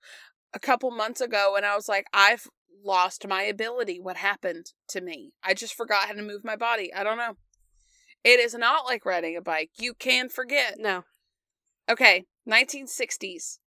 [0.55, 2.47] a couple months ago, and I was like, I've
[2.85, 4.01] lost my ability.
[4.01, 5.33] What happened to me?
[5.43, 6.93] I just forgot how to move my body.
[6.95, 7.37] I don't know.
[8.25, 9.71] It is not like riding a bike.
[9.79, 10.77] You can forget.
[10.79, 11.05] No.
[11.91, 13.59] Okay, 1960s.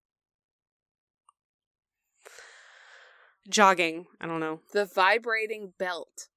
[3.47, 4.05] jogging.
[4.19, 4.61] I don't know.
[4.73, 6.27] The vibrating belt.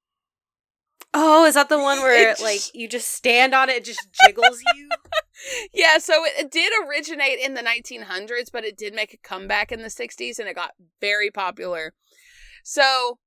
[1.14, 2.42] Oh, is that the one where just...
[2.42, 4.88] like you just stand on it, it just jiggles you?
[5.72, 9.72] yeah, so it, it, did originate in the 1900s, but it did make a comeback
[9.72, 11.94] in the 60s and it got very popular.
[12.70, 13.18] So,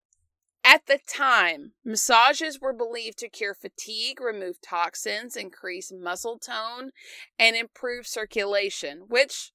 [0.63, 6.91] at the time, massages were believed to cure fatigue, remove toxins, increase muscle tone,
[7.39, 9.51] and improve circulation, which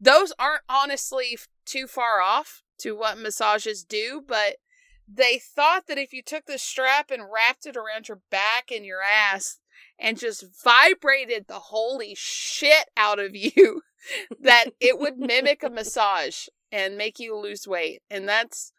[0.00, 4.56] those aren't honestly too far off to what massages do, but
[5.06, 8.84] they thought that if you took the strap and wrapped it around your back and
[8.84, 9.60] your ass
[10.00, 13.82] and just vibrated the holy shit out of you,
[14.40, 18.02] that it would mimic a massage and make you lose weight.
[18.10, 18.72] And that's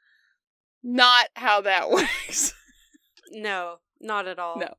[0.88, 2.54] not how that works.
[3.32, 4.58] no, not at all.
[4.58, 4.74] No.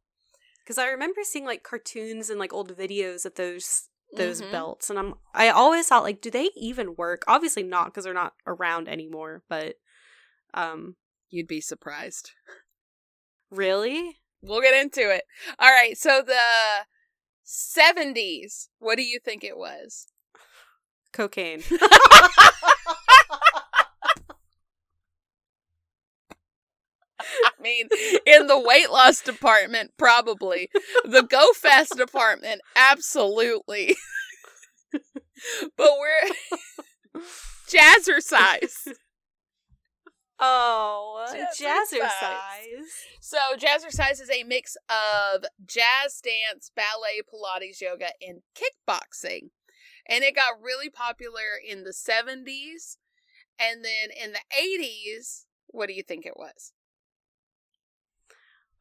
[0.65, 4.53] Because I remember seeing like cartoons and like old videos of those those mm-hmm.
[4.53, 8.15] belts and i'm i always thought like do they even work obviously not because they're
[8.15, 9.75] not around anymore but
[10.55, 10.97] um
[11.29, 12.31] you'd be surprised
[13.51, 15.25] really we'll get into it
[15.59, 16.87] all right so the
[17.47, 20.07] 70s what do you think it was
[21.13, 21.63] cocaine
[27.45, 27.89] I mean,
[28.27, 30.71] in the weight loss department, probably.
[31.05, 33.97] The Go Fast department, absolutely.
[35.77, 37.23] but we're
[37.69, 38.93] jazzercise.
[40.41, 41.27] Oh,
[41.61, 42.87] jazzercise.
[43.21, 49.51] So, jazzercise is a mix of jazz dance, ballet, Pilates, yoga, and kickboxing.
[50.09, 52.97] And it got really popular in the 70s.
[53.61, 56.73] And then in the 80s, what do you think it was?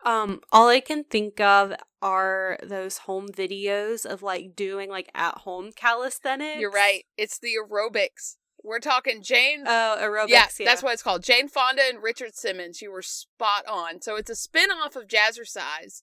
[0.06, 5.40] Um, all I can think of are those home videos of like doing like at
[5.40, 6.60] home calisthenics.
[6.60, 7.04] You're right.
[7.18, 8.36] It's the aerobics.
[8.64, 9.64] We're talking Jane.
[9.66, 10.30] Oh, aerobics.
[10.30, 11.24] Yeah, yeah, that's what it's called.
[11.24, 12.82] Jane Fonda and Richard Simmons.
[12.82, 14.02] You were spot on.
[14.02, 16.02] So it's a spin off of Jazzercise.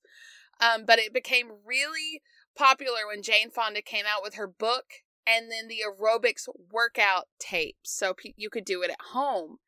[0.60, 2.22] Um, but it became really
[2.56, 4.84] popular when Jane Fonda came out with her book
[5.26, 7.92] and then the aerobics workout tapes.
[7.92, 9.58] So pe- you could do it at home.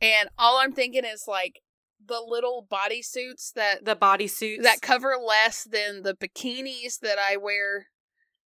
[0.00, 1.60] And all I'm thinking is like,
[2.04, 7.88] the little bodysuits that the bodysuits that cover less than the bikinis that I wear.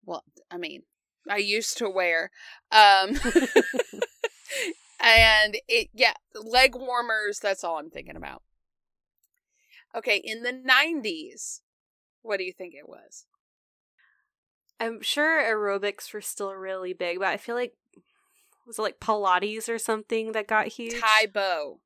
[0.06, 0.84] Well, I mean,
[1.30, 2.32] I used to wear.
[2.72, 3.20] Um
[5.00, 8.44] and it yeah, leg warmers, that's all I'm thinking about.
[9.96, 11.62] Okay, in the 90s,
[12.22, 13.26] what do you think it was?
[14.80, 17.74] I'm sure aerobics were still really big, but I feel like
[18.66, 21.02] was it like Pilates or something that got huge?
[21.02, 21.80] Tae Bo.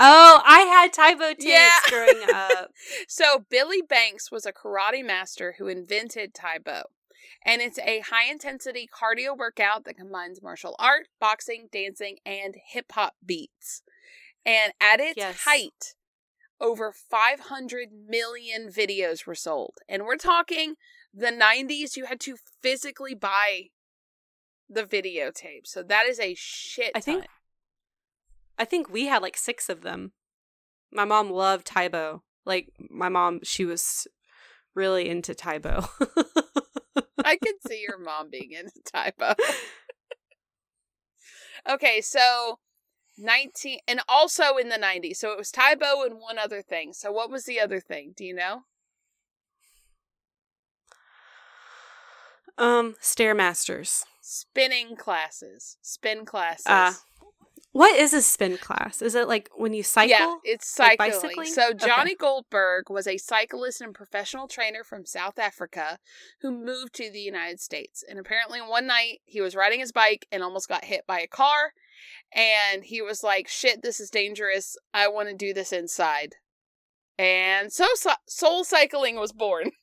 [0.00, 1.70] Oh, I had Tae Bo tapes Yeah.
[1.88, 2.70] growing up.
[3.08, 6.84] So Billy Blanks was a karate master who invented Tae Bo.
[7.44, 12.86] And it's a high intensity cardio workout that combines martial art, boxing, dancing, and hip
[12.92, 13.82] hop beats.
[14.44, 15.42] And at its Yes.
[15.44, 15.94] height,
[16.60, 19.76] over 500 million videos were sold.
[19.88, 20.74] And we're talking
[21.12, 23.68] the 90s, you had to physically buy
[24.68, 25.66] the videotape.
[25.66, 26.92] So that is a shit.
[26.94, 27.28] I think ton.
[28.60, 30.12] I think we had like six of them.
[30.92, 32.22] My mom loved Tae Bo.
[32.44, 34.06] Like my mom, she was
[34.74, 35.86] really into Tae Bo.
[37.24, 39.32] I can see your mom being into Tae Bo.
[41.70, 42.58] okay, so
[43.16, 45.16] 19 and also in the 90s.
[45.16, 46.92] So it was Tybo and one other thing.
[46.92, 48.12] So what was the other thing?
[48.14, 48.64] Do you know?
[52.58, 54.04] um, Stairmasters.
[54.20, 55.78] Spinning classes.
[55.80, 56.66] Spin classes.
[56.66, 56.98] Ah,
[57.72, 59.00] What is a spin class?
[59.00, 60.10] Is it like when you cycle?
[60.10, 61.10] Yeah, it's Like cycling.
[61.12, 61.46] bicycling?
[61.46, 61.86] So Okay.
[61.86, 65.98] Johnny Goldberg was a cyclist and professional trainer from South Africa
[66.40, 68.02] who moved to the United States.
[68.08, 71.28] And apparently one night he was riding his bike and almost got hit by a
[71.28, 71.72] car.
[72.32, 74.76] And he was like, "Shit, this is dangerous.
[74.92, 76.36] I want to do this inside."
[77.18, 79.72] And so, so soul cycling was born.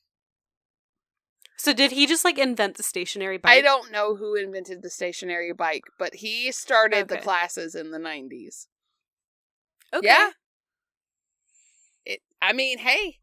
[1.58, 3.58] So did he just like invent the stationary bike?
[3.58, 7.98] I don't know who invented the stationary bike, but he started the classes in the
[7.98, 8.68] 90s.
[9.92, 10.06] Okay.
[10.06, 10.30] Yeah.
[12.06, 13.18] It I mean, hey,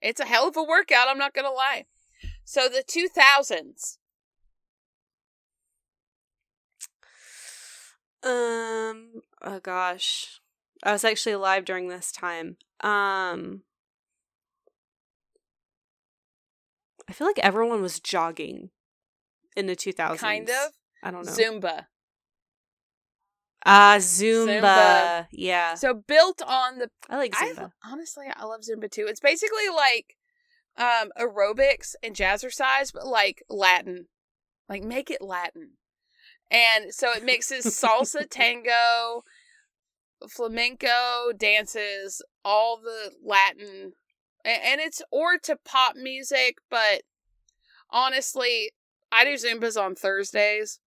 [0.00, 1.86] it's a hell of a workout, I'm not going to lie.
[2.44, 3.98] So the 2000s.
[8.22, 9.22] Um.
[9.42, 10.40] Oh gosh,
[10.82, 12.56] I was actually alive during this time.
[12.80, 13.62] Um.
[17.08, 18.70] I feel like everyone was jogging
[19.56, 20.18] in the 2000s.
[20.18, 21.32] Kind of I don't know.
[21.32, 21.86] Zumba.
[23.64, 24.60] Ah, Zumba.
[24.60, 25.26] Zumba.
[25.32, 25.74] Yeah.
[25.74, 27.72] So built on the I like I Zumba.
[27.84, 29.06] honestly I love Zumba too.
[29.08, 30.16] It's basically like
[30.76, 34.06] um aerobics and jazzercise but like Latin.
[34.68, 35.72] Like make it Latin.
[36.50, 39.22] And so it mixes salsa, tango,
[40.28, 43.92] flamenco dances, all the Latin
[44.50, 47.02] and it's or to pop music, but
[47.90, 48.70] honestly,
[49.10, 50.80] I do Zumbas on Thursdays.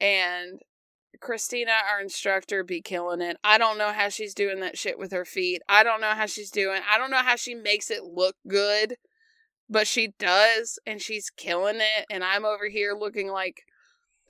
[0.00, 0.60] And
[1.20, 3.36] Christina, our instructor, be killing it.
[3.44, 5.60] I don't know how she's doing that shit with her feet.
[5.68, 6.80] I don't know how she's doing.
[6.90, 8.96] I don't know how she makes it look good,
[9.68, 12.06] but she does, and she's killing it.
[12.10, 13.64] And I'm over here looking like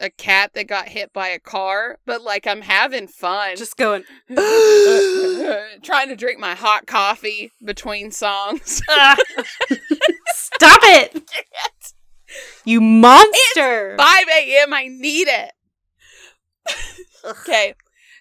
[0.00, 3.56] a cat that got hit by a car, but like I'm having fun.
[3.56, 4.04] Just going.
[5.50, 8.80] Uh, trying to drink my hot coffee between songs.
[10.26, 11.28] Stop it!
[12.64, 13.96] You monster!
[13.96, 14.72] 5 a.m.
[14.72, 15.52] I need it.
[17.24, 17.74] Okay.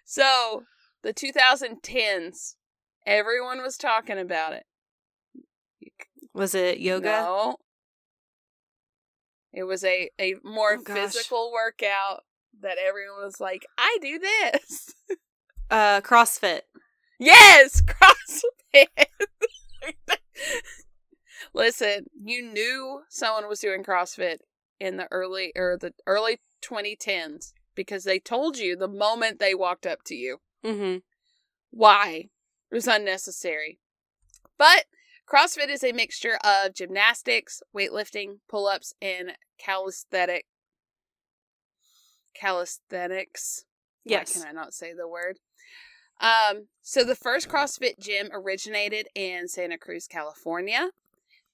[0.05, 0.63] So
[1.03, 2.55] the 2010s,
[3.05, 4.63] everyone was talking about it.
[6.33, 7.11] Was it yoga?
[7.11, 7.57] No.
[9.59, 12.23] It was a, a more Oh, physical workout
[12.61, 14.93] that everyone was like, I do this.
[15.71, 16.61] Uh, CrossFit.
[17.19, 19.05] Yes, CrossFit.
[21.53, 24.37] Listen, you knew someone was doing CrossFit
[24.79, 29.85] in the early or the early 2010s because they told you the moment they walked
[29.85, 30.39] up to you.
[30.65, 30.97] Mm-hmm.
[31.69, 32.29] Why?
[32.71, 33.77] It was unnecessary.
[34.57, 34.85] But
[35.31, 40.45] CrossFit is a mixture of gymnastics, weightlifting, pull-ups, and calisthenic
[42.33, 43.65] calisthenics.
[44.05, 44.35] Yes.
[44.35, 45.37] Why can I not say the word?
[46.21, 50.89] Um, so the first CrossFit gym originated in Santa Cruz, California,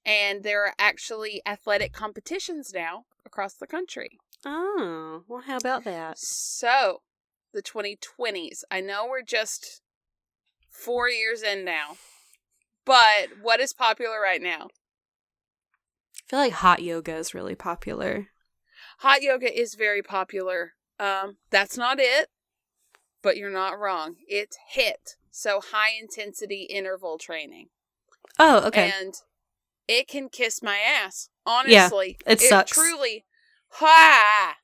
[0.05, 4.19] and there are actually athletic competitions now across the country.
[4.45, 6.17] Oh, well, how about that?
[6.19, 7.01] So,
[7.53, 8.63] the 2020s.
[8.69, 9.81] I know we're just
[10.69, 11.97] four years in now,
[12.85, 14.67] but what is popular right now?
[16.17, 18.27] I feel like hot yoga is really popular.
[18.99, 20.73] Hot yoga is very popular.
[20.99, 22.29] Um, that's not it,
[23.21, 24.15] but you're not wrong.
[24.27, 25.17] It's hit.
[25.31, 27.67] So high intensity interval training.
[28.39, 28.91] Oh, okay.
[28.99, 29.15] And
[29.87, 31.29] it can kiss my ass.
[31.45, 32.17] Honestly.
[32.25, 32.71] it sucks.
[32.71, 33.25] truly
[33.69, 34.55] ha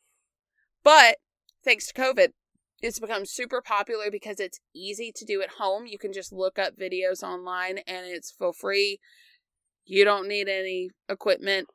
[0.84, 1.18] but
[1.64, 2.30] thanks to COVID,
[2.82, 5.86] it's become super popular because it's easy to do at home.
[5.86, 9.00] You can just look up videos online and it's for free.
[9.86, 11.68] You don't need any equipment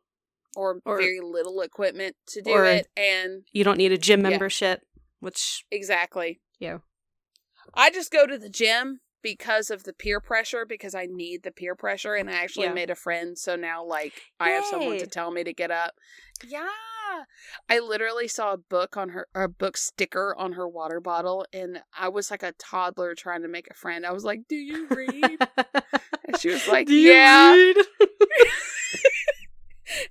[0.57, 4.80] or, or very little equipment to do it and you don't need a gym membership,
[4.82, 5.00] yeah.
[5.20, 6.40] which Exactly.
[6.59, 6.78] Yeah.
[7.74, 11.50] I just go to the gym because of the peer pressure because I need the
[11.50, 12.74] peer pressure and I actually yeah.
[12.74, 14.46] made a friend so now like Yay.
[14.46, 15.94] I have someone to tell me to get up.
[16.46, 16.68] Yeah.
[17.68, 21.82] I literally saw a book on her a book sticker on her water bottle and
[21.96, 24.07] I was like a toddler trying to make a friend.
[24.07, 25.38] I was like, "Do you read?"
[26.24, 27.52] and she was like, "Yeah."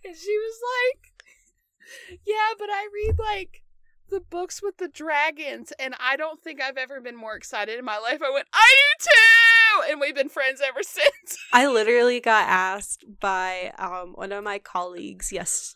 [0.06, 3.64] and she was like, "Yeah, but I read like
[4.10, 7.86] the books with the dragons, and I don't think I've ever been more excited in
[7.86, 8.22] my life.
[8.24, 11.38] I went, I do too, and we've been friends ever since.
[11.52, 15.76] I literally got asked by um one of my colleagues yes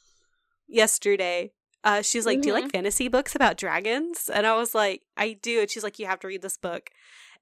[0.70, 1.52] yesterday.
[1.84, 2.42] Uh, she's like, mm-hmm.
[2.42, 2.72] "Do you like mm-hmm.
[2.72, 6.20] fantasy books about dragons?" And I was like, "I do." And she's like, "You have
[6.22, 6.90] to read this book."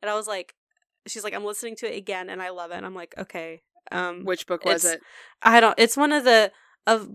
[0.02, 0.56] And I was like,
[1.08, 3.62] "She's like, I'm listening to it again, and I love it." And I'm like, "Okay."
[3.92, 5.02] Um, which book was it?
[5.42, 5.76] I don't.
[5.78, 6.52] It's one of the
[6.86, 7.10] of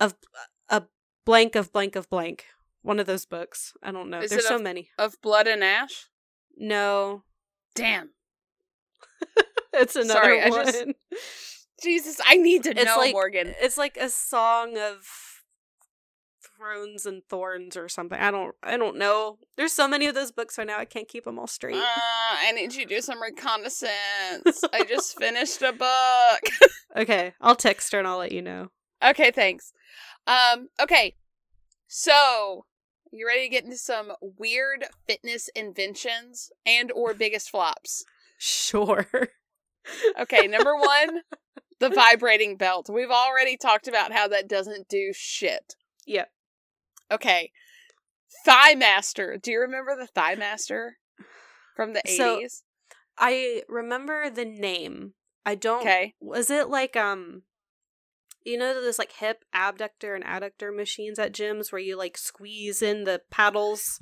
[0.00, 0.14] of
[0.68, 0.82] a
[1.24, 2.46] blank of blank of blank
[2.82, 3.74] one of those books.
[3.82, 4.20] I don't know.
[4.20, 4.88] Is There's so of, many.
[4.98, 6.06] Of Blood and Ash?
[6.56, 7.24] No.
[7.74, 8.10] Damn.
[9.74, 10.60] it's another Sorry, one.
[10.60, 10.86] I just,
[11.82, 13.54] Jesus, I need to it's know, like, Morgan.
[13.60, 15.06] It's like a song of
[16.58, 18.18] thrones and thorns or something.
[18.18, 19.38] I don't I don't know.
[19.56, 21.76] There's so many of those books right now I can't keep them all straight.
[21.76, 24.64] Uh, I need you to do some reconnaissance.
[24.72, 26.70] I just finished a book.
[26.96, 28.70] okay, I'll text her and I'll let you know.
[29.02, 29.72] Okay, thanks.
[30.26, 31.14] Um okay.
[31.90, 32.66] So,
[33.12, 38.04] you ready to get into some weird fitness inventions and or biggest flops?
[38.36, 39.06] Sure.
[40.20, 41.22] okay, number 1,
[41.80, 42.90] the vibrating belt.
[42.92, 45.76] We've already talked about how that doesn't do shit.
[46.06, 46.30] Yep.
[47.10, 47.52] Okay.
[48.44, 49.36] Thigh Master.
[49.36, 50.98] Do you remember the Thigh Master
[51.76, 52.62] from the so, 80s?
[53.18, 55.14] I remember the name.
[55.44, 56.14] I don't Okay.
[56.20, 57.42] Was it like um
[58.44, 62.82] you know those like hip abductor and adductor machines at gyms where you like squeeze
[62.82, 64.00] in the paddles?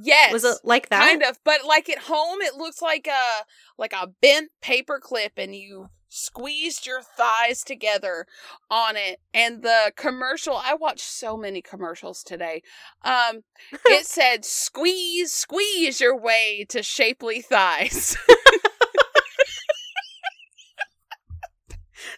[0.00, 0.32] Yes.
[0.32, 1.06] Was it like that?
[1.06, 3.44] Kind of, but like at home it looks like a
[3.78, 8.26] like a bent paper clip and you squeezed your thighs together
[8.68, 12.62] on it and the commercial I watched so many commercials today.
[13.02, 13.44] Um
[13.86, 18.16] it said squeeze squeeze your way to shapely thighs.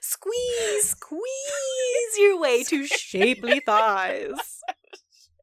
[0.00, 4.62] squeeze, squeeze your way to shapely thighs.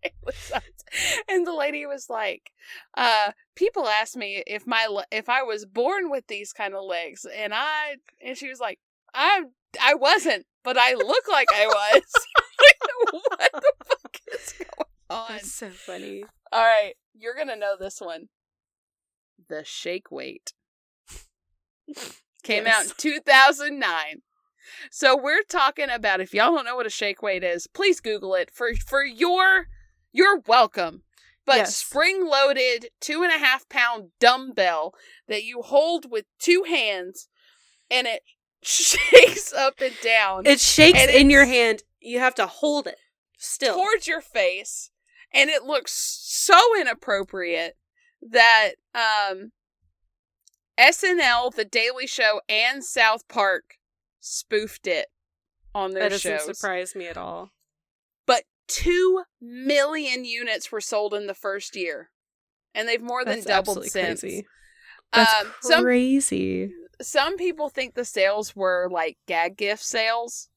[1.30, 2.52] and the lady was like,
[2.96, 7.26] uh, people ask me if my if I was born with these kind of legs,
[7.26, 8.80] and I and she was like,
[9.14, 9.44] I
[9.82, 12.02] I wasn't, but I look like I was.
[13.12, 15.26] what the fuck is going on?
[15.30, 16.24] That's so funny.
[16.52, 18.30] All right, you're gonna know this one.
[19.48, 20.54] The shake weight
[22.44, 22.76] came yes.
[22.76, 24.22] out in 2009.
[24.92, 28.36] So we're talking about if y'all don't know what a shake weight is, please Google
[28.36, 29.68] it for for your
[30.12, 31.04] you're welcome.
[31.46, 31.76] But yes.
[31.76, 34.94] spring loaded two and a half pound dumbbell
[35.28, 37.28] that you hold with two hands
[37.90, 38.22] and it
[38.62, 40.46] shakes up and down.
[40.46, 41.84] It shakes in your hand.
[42.00, 42.98] You have to hold it
[43.38, 44.92] still towards your face.
[45.34, 47.78] And it looks so inappropriate
[48.22, 49.52] that um
[50.80, 53.76] SNL, The Daily Show, and South Park
[54.20, 55.08] spoofed it
[55.76, 56.58] on their that doesn't shows.
[56.58, 57.52] surprise me at all.
[58.70, 62.10] But two million units were sold in the first year,
[62.74, 64.22] and they've more than That's doubled since.
[64.22, 64.46] Crazy.
[65.12, 66.72] That's um, crazy.
[67.02, 70.50] Some, some people think the sales were like gag gift sales,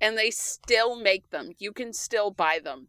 [0.00, 1.52] and they still make them.
[1.58, 2.88] You can still buy them.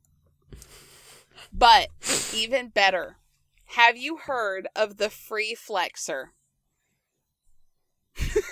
[1.52, 1.88] But
[2.34, 3.18] even better,
[3.66, 6.34] have you heard of the free flexor?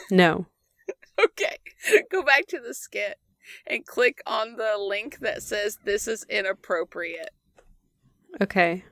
[0.10, 0.48] no.
[1.24, 1.58] okay.
[2.12, 3.20] Go back to the skit
[3.68, 7.32] and click on the link that says this is inappropriate.
[8.42, 8.84] Okay.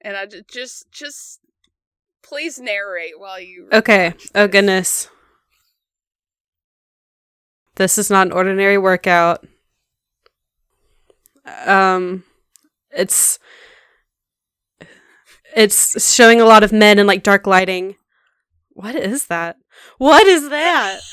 [0.00, 1.40] And I just just just
[2.22, 4.14] please narrate while you Okay.
[4.34, 5.08] Oh goodness.
[7.76, 9.46] This is not an ordinary workout.
[11.66, 12.24] Um
[12.90, 13.38] it's
[15.54, 17.96] it's showing a lot of men in like dark lighting
[18.72, 19.56] what is that?
[19.98, 21.00] What is that?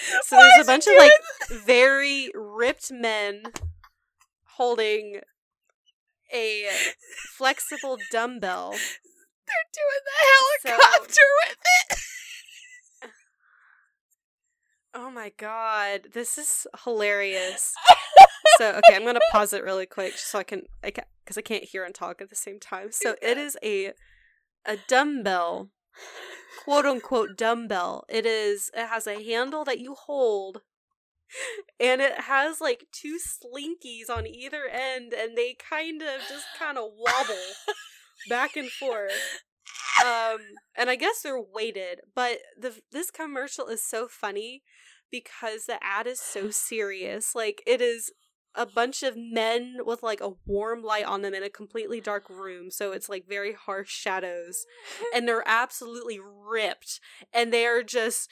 [0.24, 1.12] so Why there's a bunch of like
[1.64, 3.42] very ripped men
[4.56, 5.20] holding
[6.32, 6.66] a
[7.36, 8.70] flexible dumbbell.
[8.70, 11.98] They're doing the helicopter so, with it.
[14.92, 17.74] Oh my god, this is hilarious.
[18.58, 21.38] So okay, I'm gonna pause it really quick just so I can I can because
[21.38, 22.88] I can't hear and talk at the same time.
[22.90, 23.92] So it is a
[24.66, 25.70] a dumbbell,
[26.64, 28.04] quote unquote dumbbell.
[28.08, 30.62] It is it has a handle that you hold
[31.78, 36.76] and it has like two slinkies on either end and they kind of just kind
[36.78, 37.74] of wobble
[38.28, 39.12] back and forth
[40.04, 40.38] um
[40.76, 44.62] and i guess they're weighted but the this commercial is so funny
[45.10, 48.12] because the ad is so serious like it is
[48.54, 52.28] a bunch of men with like a warm light on them in a completely dark
[52.28, 54.66] room so it's like very harsh shadows
[55.14, 57.00] and they're absolutely ripped
[57.32, 58.28] and they are just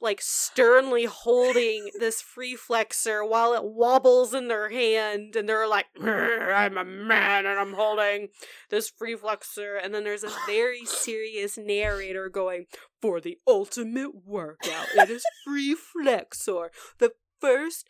[0.00, 5.86] like sternly holding this free flexor while it wobbles in their hand and they're like
[6.00, 8.28] i'm a man and i'm holding
[8.70, 12.66] this free flexor and then there's a very serious narrator going
[13.00, 17.86] for the ultimate workout it is free flexor the first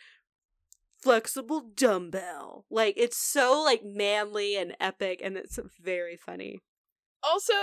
[1.03, 6.61] flexible dumbbell like it's so like manly and epic and it's very funny
[7.23, 7.55] also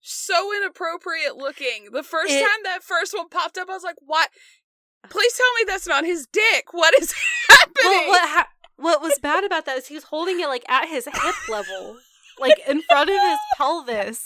[0.00, 1.88] so inappropriate looking.
[1.92, 4.30] The first it, time that first one popped up, I was like, "What?
[5.08, 6.72] Please tell me that's not his dick.
[6.72, 7.14] What is
[7.48, 10.64] happening?" Well, what ha- what was bad about that is he was holding it like
[10.68, 11.98] at his hip level,
[12.38, 14.22] like in front of his pelvis,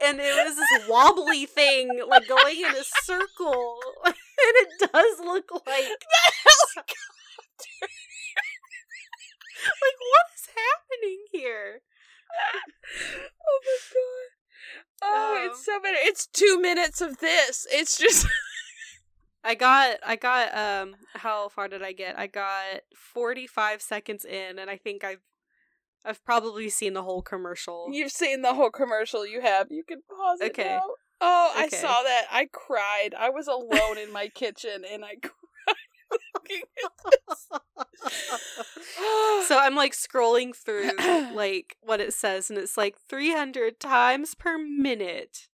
[0.00, 5.50] and it was this wobbly thing, like going in a circle, and it does look
[5.66, 5.86] like.
[9.82, 11.82] like what is happening here?
[13.12, 14.36] oh my god.
[15.02, 15.98] Oh, um, it's so better.
[16.00, 17.66] It's two minutes of this.
[17.70, 18.26] It's just.
[19.44, 22.18] I got, I got, um, how far did I get?
[22.18, 25.20] I got 45 seconds in, and I think I've,
[26.04, 27.86] I've probably seen the whole commercial.
[27.92, 29.68] You've seen the whole commercial, you have.
[29.70, 30.64] You can pause it okay.
[30.64, 30.82] now.
[31.20, 31.64] Oh, okay.
[31.64, 32.24] I saw that.
[32.32, 33.10] I cried.
[33.16, 35.32] I was alone in my kitchen, and I cried.
[39.46, 40.90] So I'm like scrolling through
[41.34, 45.48] like what it says and it's like 300 times per minute.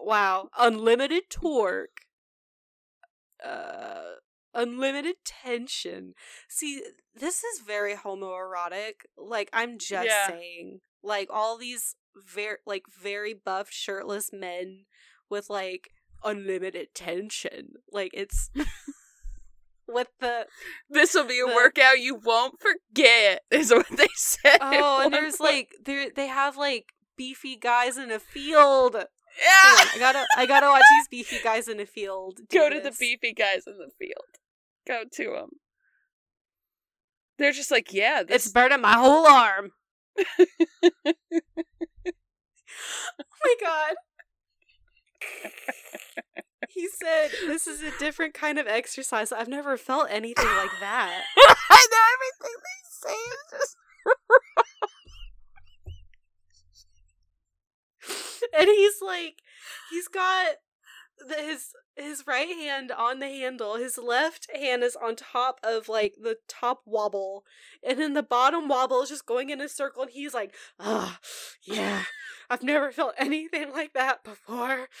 [0.00, 2.02] wow, unlimited torque.
[3.44, 4.12] Uh
[4.54, 6.14] unlimited tension.
[6.48, 6.82] See,
[7.14, 9.04] this is very homoerotic.
[9.16, 10.28] Like I'm just yeah.
[10.28, 10.80] saying.
[11.02, 14.84] Like all these very like very buff shirtless men
[15.28, 15.90] with like
[16.22, 17.74] unlimited tension.
[17.90, 18.50] Like it's
[19.92, 20.46] with the
[20.88, 24.58] this will be a the, workout you won't forget is what they said.
[24.60, 26.86] Oh and there's like there they have like
[27.16, 28.94] beefy guys in a field.
[28.94, 29.86] Yeah.
[29.94, 33.32] I gotta i gotta watch these beefy guys in a field go to the beefy
[33.32, 34.38] guys in the field.
[34.86, 35.48] Go to them
[37.38, 38.46] they're just like yeah this...
[38.46, 39.70] it's burning my whole arm.
[43.20, 43.94] Oh my god
[46.68, 49.32] he said, "This is a different kind of exercise.
[49.32, 51.22] I've never felt anything like that."
[51.70, 53.76] I know everything they say is just.
[58.58, 59.36] and he's like,
[59.90, 60.56] he's got
[61.28, 65.88] the, his his right hand on the handle, his left hand is on top of
[65.88, 67.44] like the top wobble,
[67.82, 70.02] and then the bottom wobble is just going in a circle.
[70.02, 71.26] And he's like, "Ah, oh,
[71.64, 72.04] yeah,
[72.50, 74.88] I've never felt anything like that before."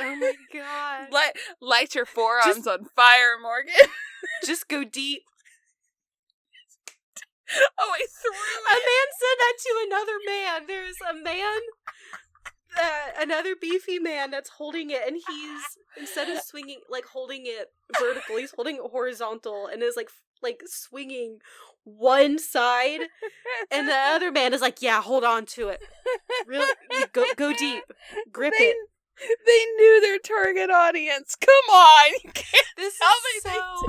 [0.00, 1.12] oh my god.
[1.12, 3.74] Light light your forearms just, on fire, Morgan.
[4.44, 5.22] just go deep.
[7.78, 8.66] Oh, I threw it.
[8.66, 10.66] A man said that to another man.
[10.66, 11.60] There's a man
[12.78, 15.62] uh, another beefy man that's holding it and he's
[15.98, 20.10] instead of swinging like holding it vertical he's holding it horizontal and is like
[20.42, 21.38] like swinging
[21.84, 23.00] one side
[23.70, 25.80] and the other man is like yeah hold on to it
[26.46, 26.72] really
[27.12, 27.82] go go deep
[28.30, 28.76] grip they, it
[29.46, 32.32] they knew their target audience come on
[32.76, 33.88] this is so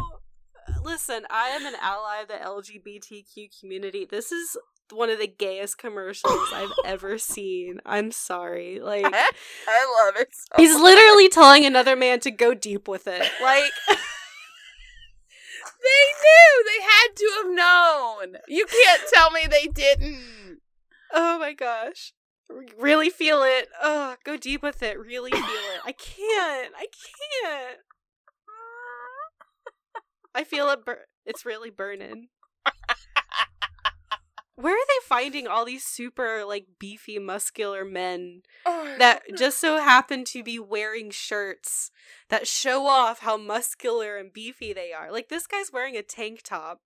[0.83, 4.57] listen i am an ally of the lgbtq community this is
[4.91, 7.79] one of the gayest commercials I've ever seen.
[7.85, 8.79] I'm sorry.
[8.79, 10.29] Like I love it.
[10.33, 10.81] So he's much.
[10.81, 13.29] literally telling another man to go deep with it.
[13.39, 13.71] Like
[15.81, 16.65] They knew.
[16.65, 18.37] They had to have known.
[18.47, 20.59] You can't tell me they didn't.
[21.13, 22.13] Oh my gosh.
[22.77, 23.67] Really feel it.
[23.81, 24.97] Oh, go deep with it.
[24.97, 25.81] Really feel it.
[25.85, 26.73] I can't.
[26.77, 26.87] I
[27.43, 27.79] can't.
[30.35, 32.27] I feel it bur- it's really burning
[34.55, 39.77] where are they finding all these super like beefy muscular men oh, that just so
[39.77, 41.91] happen to be wearing shirts
[42.29, 46.41] that show off how muscular and beefy they are like this guy's wearing a tank
[46.43, 46.81] top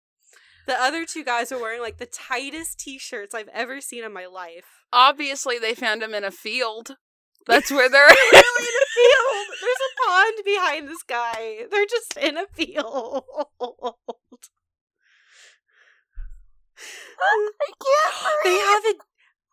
[0.69, 4.27] the other two guys are wearing like the tightest t-shirts I've ever seen in my
[4.27, 4.78] life.
[4.91, 6.95] Obviously, they found him in a field.
[7.47, 9.47] That's where they're in a field.
[9.61, 11.65] There's a pond behind this guy.
[11.71, 13.23] They're just in a field.
[17.21, 17.49] I
[17.81, 18.43] can't.
[18.43, 18.93] They have a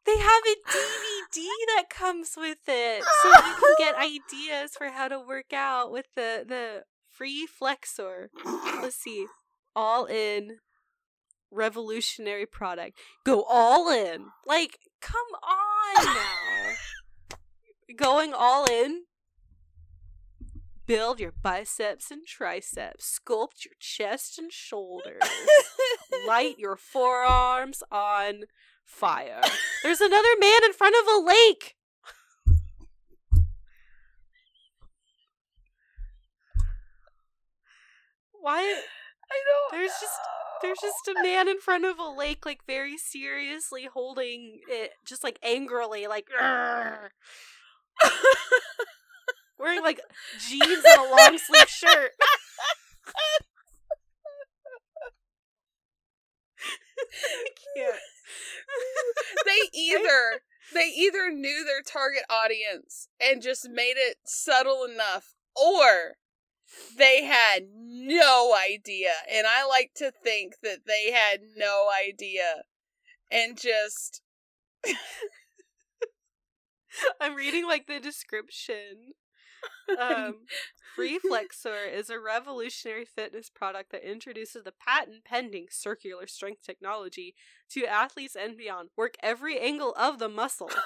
[0.07, 5.09] they have a DVD that comes with it, so you can get ideas for how
[5.09, 8.31] to work out with the the free flexor.
[8.45, 9.27] Let's see,
[9.75, 10.59] all in
[11.51, 12.99] revolutionary product.
[13.25, 14.27] Go all in.
[14.47, 16.05] Like, come on
[17.31, 17.37] now.
[17.97, 19.05] Going all in.
[20.87, 23.19] Build your biceps and triceps.
[23.19, 25.23] Sculpt your chest and shoulders.
[26.27, 28.45] Light your forearms on
[28.85, 29.41] fire.
[29.83, 31.75] There's another man in front of a lake.
[38.33, 38.81] Why?
[39.31, 39.73] I don't.
[39.79, 40.01] There's know.
[40.01, 40.21] just
[40.63, 45.25] there's just a man in front of a lake, like very seriously holding it, just
[45.25, 46.29] like angrily, like
[49.59, 50.01] wearing like
[50.49, 52.13] jeans and a long sleeve shirt.
[57.09, 57.95] I can't.
[59.47, 60.41] they either
[60.75, 66.17] they either knew their target audience and just made it subtle enough, or
[66.97, 69.13] they had no idea.
[69.31, 72.63] And I like to think that they had no idea
[73.31, 74.23] and just.
[77.21, 79.13] I'm reading like the description.
[80.01, 80.47] Um,
[80.95, 87.35] Free Flexor is a revolutionary fitness product that introduces the patent pending circular strength technology
[87.71, 88.91] to athletes and beyond.
[88.97, 90.71] Work every angle of the muscle.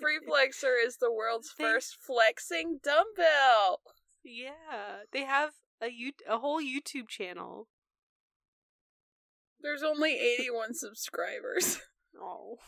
[0.00, 3.80] Free Flexor is the world's they, first flexing dumbbell.
[4.24, 5.52] Yeah, they have
[5.82, 5.90] a
[6.28, 7.68] a whole YouTube channel.
[9.62, 11.80] There's only 81 subscribers.
[12.22, 12.58] Oh.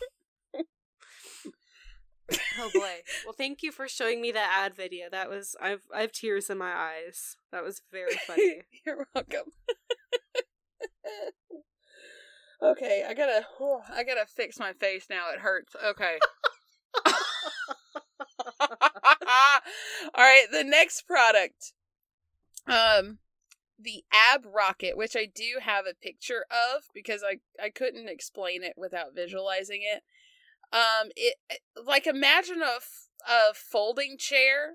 [2.58, 3.00] oh boy.
[3.24, 5.08] Well, thank you for showing me that ad video.
[5.10, 7.36] That was I've I have tears in my eyes.
[7.50, 8.62] That was very funny.
[8.86, 9.50] You're welcome.
[12.62, 15.30] okay, I gotta oh, I gotta fix my face now.
[15.32, 15.74] It hurts.
[15.84, 16.18] Okay.
[18.60, 18.68] All
[20.18, 21.72] right, the next product.
[22.66, 23.18] Um
[23.78, 28.62] the ab rocket, which I do have a picture of because I I couldn't explain
[28.62, 30.02] it without visualizing it.
[30.72, 31.36] Um it
[31.84, 32.78] like imagine a
[33.30, 34.74] a folding chair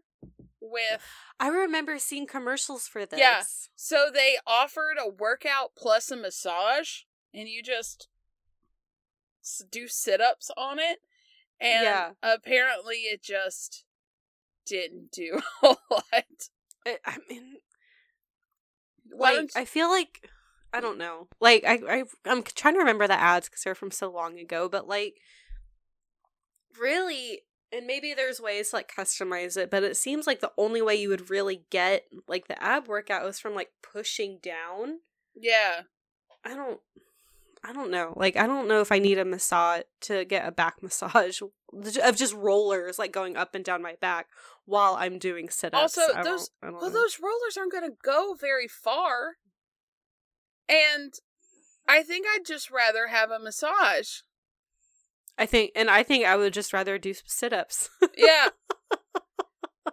[0.62, 1.04] with
[1.40, 3.20] I remember seeing commercials for this.
[3.20, 3.44] Yeah.
[3.76, 7.04] So they offered a workout plus a massage
[7.34, 8.08] and you just
[9.72, 11.00] do sit-ups on it
[11.60, 12.10] and yeah.
[12.22, 13.86] apparently it just
[14.66, 16.50] didn't do a lot.
[17.06, 17.58] I mean,
[19.18, 20.30] like I feel like
[20.72, 21.28] I don't know.
[21.40, 24.70] Like I, I I'm trying to remember the ads because they're from so long ago,
[24.70, 25.16] but like
[26.80, 27.42] really,
[27.74, 30.96] and maybe there's ways to like customize it, but it seems like the only way
[30.96, 35.00] you would really get like the ab workout was from like pushing down.
[35.36, 35.82] Yeah.
[36.46, 36.80] I don't
[37.64, 38.14] I don't know.
[38.16, 41.42] Like, I don't know if I need a massage to get a back massage
[42.04, 44.28] of just rollers like going up and down my back
[44.66, 45.98] while I'm doing sit ups.
[45.98, 46.90] Also, those well, know.
[46.90, 49.38] those rollers aren't going to go very far,
[50.70, 51.14] and
[51.88, 54.20] I think I'd just rather have a massage.
[55.38, 57.90] I think, and I think I would just rather do sit ups.
[58.18, 58.50] yeah.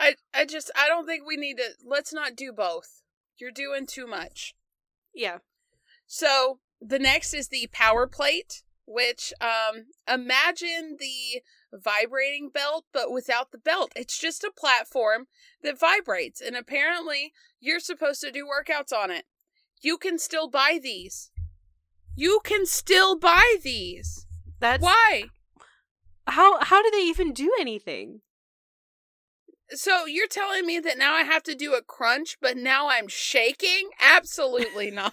[0.00, 1.70] I I just I don't think we need to.
[1.84, 3.02] Let's not do both.
[3.38, 4.54] You're doing too much.
[5.14, 5.38] Yeah.
[6.06, 11.42] So the next is the power plate, which um imagine the
[11.72, 13.92] vibrating belt but without the belt.
[13.96, 15.26] It's just a platform
[15.62, 19.24] that vibrates and apparently you're supposed to do workouts on it.
[19.80, 21.30] You can still buy these.
[22.16, 24.26] You can still buy these.
[24.60, 25.24] That's Why?
[26.26, 28.20] How how do they even do anything?
[29.70, 33.08] So you're telling me that now I have to do a crunch, but now I'm
[33.08, 33.88] shaking?
[34.00, 35.12] Absolutely not.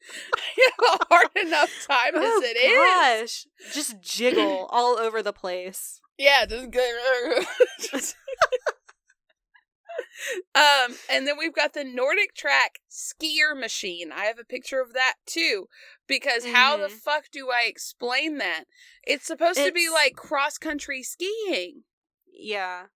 [0.78, 3.22] Have a hard enough time oh, as it gosh.
[3.22, 3.46] is.
[3.74, 6.00] Just jiggle all over the place.
[6.18, 6.86] Yeah, just go.
[10.54, 14.12] um, and then we've got the NordicTrack skier machine.
[14.12, 15.66] I have a picture of that too,
[16.06, 16.54] because mm-hmm.
[16.54, 16.96] how the mm-hmm.
[16.96, 18.64] fuck do I explain that?
[19.02, 19.68] It's supposed it's...
[19.68, 21.84] to be like cross country skiing.
[22.32, 22.86] Yeah,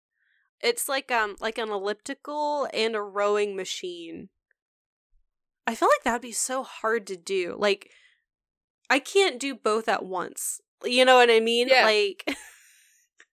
[0.61, 4.29] it's like um like an elliptical and a rowing machine.
[5.67, 7.57] I feel like that'd be so hard to do.
[7.59, 7.91] Like,
[8.91, 10.61] I can't do both at once.
[10.85, 11.69] You know what I mean?
[11.69, 11.85] Yeah.
[11.85, 12.25] Like,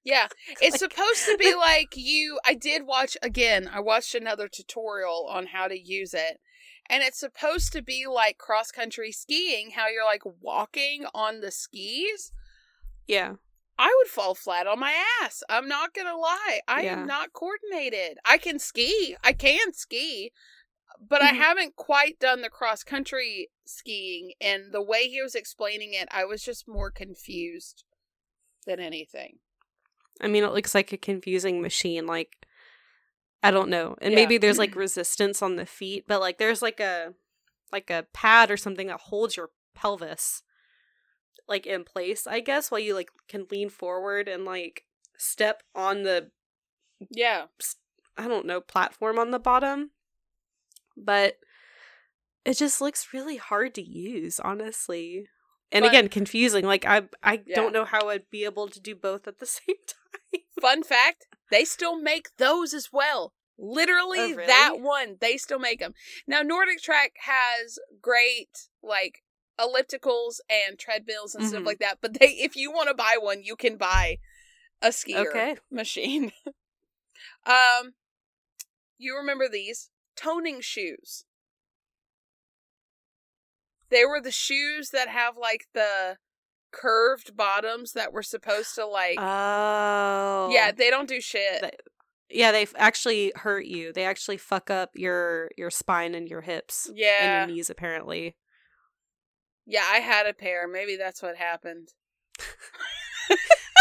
[0.03, 0.27] Yeah.
[0.61, 5.27] It's Like- supposed to be like you I did watch again, I watched another tutorial
[5.29, 6.39] on how to use it.
[6.89, 11.51] And it's supposed to be like cross country skiing, how you're like walking on the
[11.51, 12.31] skis.
[13.07, 13.35] Yeah.
[13.77, 15.43] I would fall flat on my ass.
[15.49, 16.61] I'm not gonna lie.
[16.67, 16.93] I Yeah.
[17.01, 18.17] am not coordinated.
[18.25, 19.15] I can ski.
[19.23, 20.31] I can ski,
[21.01, 21.37] but I Mhm.
[21.37, 24.33] haven't quite done the cross country skiing.
[24.39, 27.83] And the way he was explaining it, I was just more confused
[28.65, 29.39] than anything.
[30.21, 32.05] I mean, it looks like a confusing machine.
[32.05, 32.45] Like,
[33.41, 33.95] I don't know.
[34.01, 34.15] And Yeah.
[34.15, 37.13] maybe there's like resistance on the feet, but like there's like a
[37.71, 40.43] like a pad or something that holds your pelvis
[41.47, 44.85] like in place, I guess, while you like can lean forward and like
[45.17, 46.31] step on the
[47.09, 47.47] Yeah.
[48.17, 49.91] I don't know, platform on the bottom.
[50.97, 51.37] But
[52.45, 55.27] it just looks really hard to use, honestly.
[55.71, 56.65] And again, confusing.
[56.65, 57.55] Like I I Yeah.
[57.55, 60.41] don't know how I'd be able to do both at the same time.
[60.59, 63.33] Fun fact, they still make those as well.
[63.57, 64.47] Literally Oh, really?
[64.47, 65.93] that one, they still make them.
[66.27, 69.23] Now NordicTrack has great like
[69.59, 71.65] ellipticals and treadmills and stuff Mhm.
[71.65, 74.17] like that, but they if you want to buy one, you can buy
[74.81, 75.57] a skier Okay.
[75.71, 76.31] machine.
[77.45, 77.93] um
[78.97, 79.90] you remember these
[80.21, 81.25] toning shoes.
[83.89, 86.17] They were the shoes that have like the
[86.71, 90.49] curved bottoms that were supposed to like Oh.
[90.51, 91.81] Yeah, they don't do shit.
[92.29, 93.91] Yeah, they actually hurt you.
[93.91, 98.37] They actually fuck up your your spine and your hips Yeah, and your knees apparently.
[99.65, 100.67] Yeah, I had a pair.
[100.67, 101.89] Maybe that's what happened.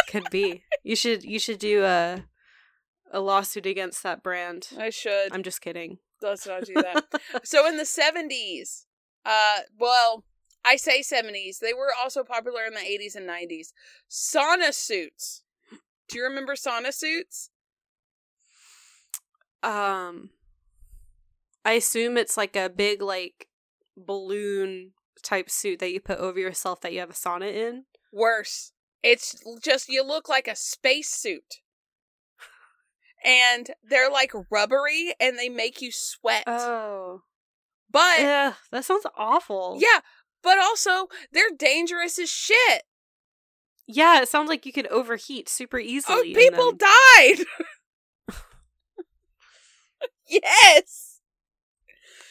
[0.08, 0.64] Could be.
[0.82, 2.24] You should you should do a
[3.12, 4.68] a lawsuit against that brand.
[4.78, 5.32] I should.
[5.32, 5.98] I'm just kidding.
[6.22, 7.04] Let's not do that.
[7.42, 8.86] so in the 70s,
[9.24, 10.24] uh well,
[10.64, 11.58] I say 70s.
[11.58, 13.72] They were also popular in the 80s and 90s.
[14.10, 15.42] Sauna suits.
[16.08, 17.50] Do you remember sauna suits?
[19.62, 20.30] Um
[21.64, 23.48] I assume it's like a big like
[23.96, 24.92] balloon
[25.22, 27.84] type suit that you put over yourself that you have a sauna in.
[28.12, 28.72] Worse.
[29.02, 31.60] It's just you look like a space suit.
[33.24, 36.44] And they're like rubbery and they make you sweat.
[36.46, 37.22] Oh.
[37.90, 39.76] but Yeah, that sounds awful.
[39.80, 40.00] yeah,
[40.42, 42.84] but also they're dangerous as shit.
[43.86, 46.30] Yeah, it sounds like you could overheat super Oh, easily.
[46.30, 46.78] in people them.
[47.16, 47.38] died.
[50.28, 51.18] yes.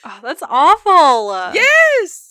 [0.06, 1.54] Oh, that's awful.
[1.54, 2.29] Yes.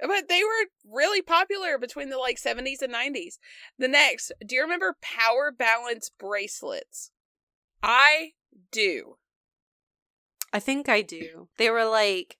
[0.00, 3.38] But they were really popular between the like 70s and 90s.
[3.78, 7.10] The next, do you remember power balance bracelets?
[7.82, 8.32] I
[8.70, 9.16] do.
[10.52, 11.48] I think I do.
[11.58, 12.38] They were like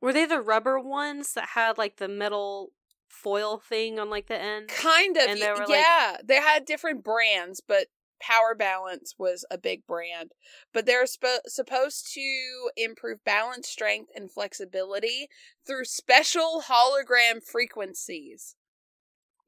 [0.00, 2.72] Were they the rubber ones that had like the metal
[3.08, 4.68] foil thing on like the end?
[4.68, 5.24] Kind of.
[5.28, 7.88] And they were, like- yeah, they had different brands, but
[8.20, 10.32] Power Balance was a big brand.
[10.72, 15.28] But they're spo- supposed to improve balance, strength, and flexibility
[15.66, 18.56] through special hologram frequencies.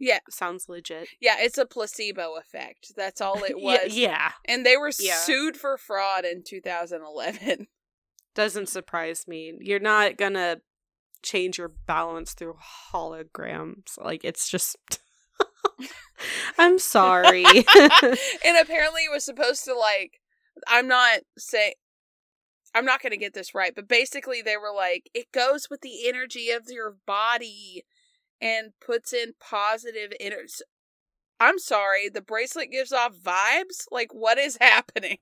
[0.00, 1.08] Yeah, Sounds legit.
[1.20, 2.92] yeah, it's a placebo effect.
[2.96, 3.96] That's all it was.
[3.96, 4.32] yeah.
[4.44, 5.16] And they were Yeah.
[5.16, 7.66] sued for fraud in 2011.
[8.34, 9.54] Doesn't surprise me.
[9.60, 10.58] You're not gonna
[11.24, 12.54] change your balance through
[12.92, 13.98] holograms.
[14.00, 14.76] Like it's just
[16.58, 17.44] I'm sorry.
[17.76, 20.20] and apparently it was supposed to like
[20.66, 21.74] I'm not saying
[22.74, 25.80] I'm not going to get this right, but basically they were like it goes with
[25.80, 27.84] the energy of your body
[28.40, 30.64] and puts in positive energy.
[31.40, 33.86] I'm sorry, the bracelet gives off vibes?
[33.90, 35.18] Like what is happening?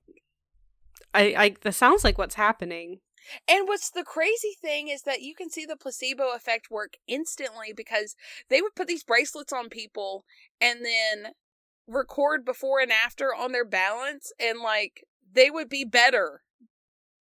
[1.13, 2.99] I, I that sounds like what's happening.
[3.47, 7.73] And what's the crazy thing is that you can see the placebo effect work instantly
[7.75, 8.15] because
[8.49, 10.25] they would put these bracelets on people
[10.61, 11.33] and then
[11.87, 16.41] record before and after on their balance and like they would be better.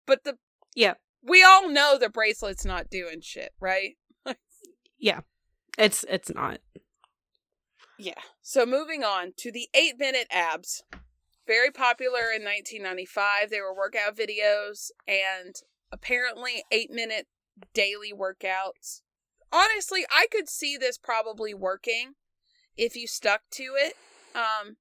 [0.06, 0.38] But the
[0.76, 0.96] Yeah.
[1.22, 3.98] we all know the bracelet's not doing shit, right?
[5.00, 5.22] Yeah.
[5.78, 6.60] It's it's not.
[7.98, 8.22] Yeah.
[8.42, 10.84] So moving on to the 8-minute abs.
[11.48, 13.50] Very popular in 1995.
[13.50, 15.56] They were workout videos and
[15.92, 17.28] apparently 8-minute
[17.74, 19.02] daily workouts.
[19.52, 22.14] Honestly, I could see this probably working
[22.78, 23.94] if you stuck to it.
[24.36, 24.78] Um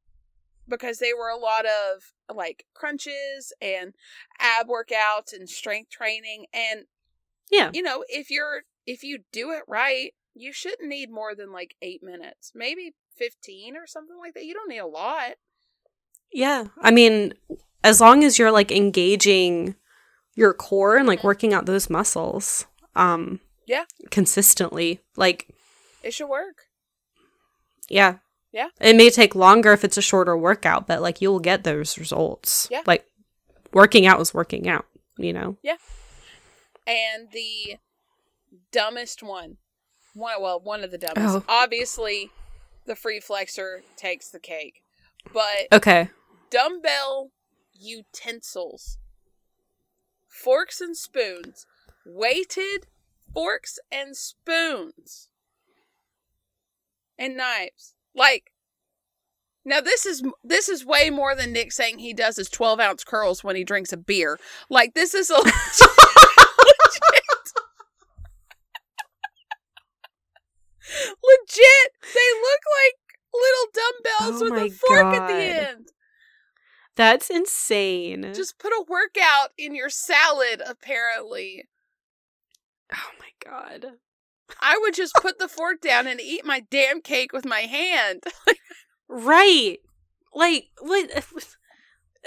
[0.68, 3.92] because they were a lot of like crunches and
[4.38, 6.84] ab workouts and strength training and
[7.50, 7.70] Yeah.
[7.74, 11.74] you know, if you're if you do it right, you shouldn't need more than like
[11.82, 12.52] 8 minutes.
[12.54, 14.44] Maybe 15 or something like that.
[14.44, 15.32] You don't need a lot.
[16.32, 16.66] Yeah.
[16.80, 17.34] I mean,
[17.82, 19.74] as long as you're like engaging
[20.40, 23.84] your core and like working out those muscles um Yeah.
[24.10, 25.46] consistently, like
[26.02, 26.62] It should work.
[27.88, 28.16] yeah.
[28.52, 28.70] Yeah.
[28.80, 32.66] It may take longer if it's a shorter workout, but like you'll get those results.
[32.70, 32.82] Yeah.
[32.84, 33.04] Like
[33.72, 34.86] working out is working out,
[35.16, 35.56] you know?
[35.62, 35.76] Yeah.
[36.86, 37.76] And the
[38.72, 39.58] dumbest one,
[40.14, 41.36] one well, one of the dumbest.
[41.36, 41.44] Oh.
[41.48, 42.30] Obviously,
[42.86, 44.82] the free flexor takes the cake,
[45.32, 46.08] but Okay.
[46.50, 47.30] dumbbell
[47.72, 48.98] utensils,
[50.42, 51.66] forks and spoons,
[52.04, 52.86] weighted
[53.32, 55.28] forks and spoons,
[57.18, 57.94] and knives.
[58.14, 58.52] Like,
[59.64, 63.04] now this is this is way more than Nick saying he does his twelve ounce
[63.04, 64.38] curls when he drinks a beer.
[64.68, 65.50] Like, this is a legit.
[71.22, 71.90] legit.
[72.14, 72.96] They look like
[73.32, 75.88] little dumbbells Oh with a fork at the end.
[77.00, 78.30] That's insane.
[78.34, 81.64] Just put a workout in your salad, apparently.
[82.92, 83.86] Oh my god.
[84.60, 88.24] I would just put the fork down and eat my damn cake with my hand.
[89.08, 89.78] Right.
[90.34, 91.10] Like what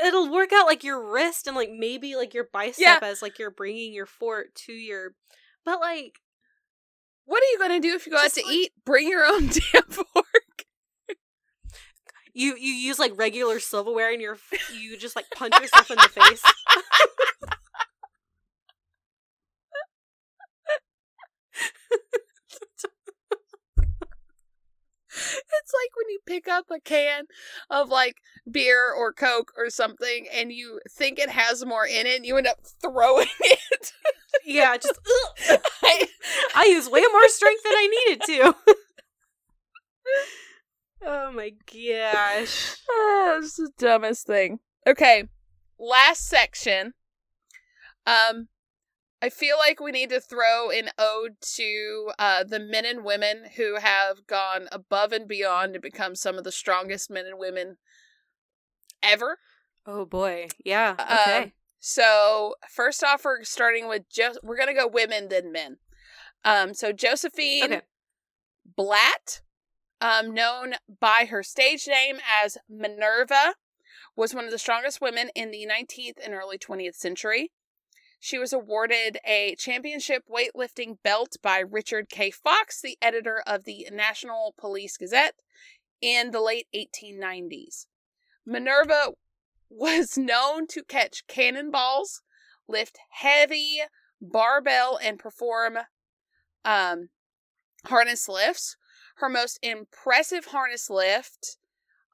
[0.05, 2.99] it'll work out like your wrist and like maybe like your bicep Yeah.
[3.01, 5.13] as like you're bringing your fork to your
[5.63, 6.19] but like
[7.25, 8.71] What are you going to do if you go Just out to like- eat?
[8.85, 10.22] Bring your own damn fork.
[12.33, 14.37] You you use like regular silverware and you're
[14.79, 16.43] you just like punch yourself in the face.
[25.15, 27.25] It's like when you pick up a can
[27.69, 28.15] of like
[28.49, 32.37] beer or Coke or something and you think it has more in it and you
[32.37, 33.91] end up throwing it.
[34.45, 34.99] yeah, just.
[35.83, 36.07] I,
[36.55, 38.55] I use way more strength than I needed to.
[41.05, 42.77] Oh my gosh.
[42.89, 44.59] Oh, it's the dumbest thing.
[44.85, 45.23] Okay,
[45.79, 46.93] last section.
[48.05, 48.49] Um,
[49.21, 53.45] I feel like we need to throw an ode to uh, the men and women
[53.55, 57.77] who have gone above and beyond to become some of the strongest men and women
[59.01, 59.39] ever.
[59.85, 60.47] Oh boy.
[60.63, 60.95] Yeah.
[60.99, 61.53] Um, Okay.
[61.79, 65.77] So first off, we're starting with just we're gonna go women then men.
[66.45, 67.81] Um, so Josephine okay.
[68.65, 69.41] Blatt,
[70.03, 73.55] um, known by her stage name as Minerva,
[74.17, 77.51] was one of the strongest women in the 19th and early 20th century.
[78.19, 82.31] She was awarded a championship weightlifting belt by Richard K.
[82.31, 85.35] Fox, the editor of the National Police Gazette,
[86.01, 87.85] in the late 1890s.
[88.45, 89.11] Minerva
[89.69, 92.21] was known to catch cannonballs,
[92.67, 93.79] lift heavy
[94.21, 95.79] barbell, and perform
[96.65, 97.09] um,
[97.85, 98.75] harness lifts.
[99.15, 101.57] Her most impressive harness lift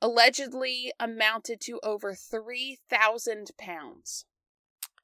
[0.02, 4.26] allegedly amounted to over 3,000 pounds.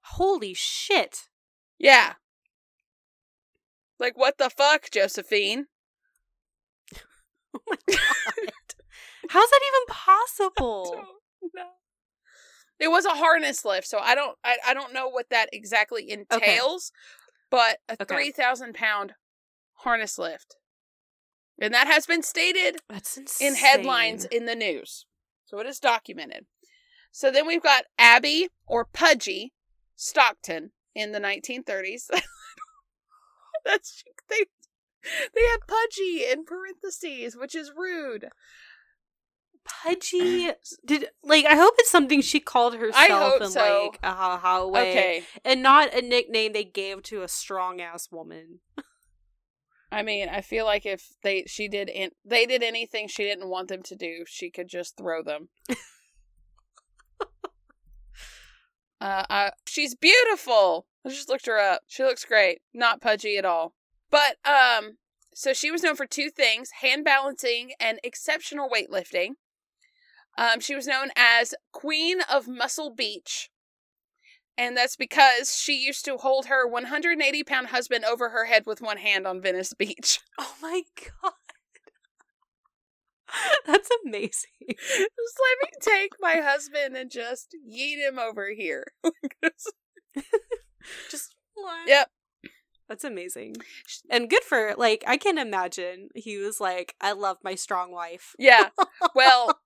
[0.02, 1.28] Holy shit.
[1.78, 2.14] Yeah.
[4.00, 5.68] Like, what the fuck, Josephine?
[7.56, 8.76] Oh my god.
[9.30, 11.06] How's that even possible?
[11.54, 11.64] No.
[12.80, 16.10] It was a harness lift, so I don't I, I don't know what that exactly
[16.12, 16.92] entails,
[17.50, 18.06] but a Okay.
[18.06, 19.14] three thousand pound
[19.76, 20.58] harness lift.
[21.60, 23.50] And that has been stated That's insane.
[23.50, 25.06] in headlines in the news.
[25.46, 26.46] So it is documented.
[27.12, 29.54] So then we've got Abbye or Pudgy
[29.96, 32.10] Stockton in the 1930s.
[33.66, 34.46] That's they
[35.34, 38.30] they had Pudgy in parentheses, which is rude.
[39.64, 40.52] Pudgy
[40.86, 43.86] did like I hope it's something she called herself in so.
[43.86, 44.92] like a ha ha way.
[44.92, 45.24] Okay.
[45.44, 48.60] And not a nickname they gave to a strong ass woman.
[49.96, 53.48] I mean, I feel like if they she did in, they did anything she didn't
[53.48, 55.48] want them to do, she could just throw them.
[59.00, 60.86] uh, I, she's beautiful.
[61.06, 61.84] I just looked her up.
[61.88, 62.60] She looks great.
[62.74, 63.74] Not pudgy at all.
[64.12, 64.98] But um,
[65.34, 69.36] so she was known for two things: hand balancing and exceptional weightlifting.
[70.38, 73.50] Um, she was known as Queen of Muscle Beach.
[74.58, 78.82] And that's because she used to hold her 180 pound husband over her head with
[78.82, 80.20] one hand on Venice Beach.
[80.40, 80.82] Oh my
[81.22, 81.34] god.
[83.66, 84.52] That's amazing.
[84.68, 88.86] just let me take my husband and just yeet him over here.
[91.10, 91.36] Just
[91.88, 92.10] yep.
[92.88, 93.56] That's amazing.
[94.10, 98.36] And good for like I can imagine he was like, I love my strong wife.
[98.38, 98.70] Yeah.
[99.16, 99.60] Well,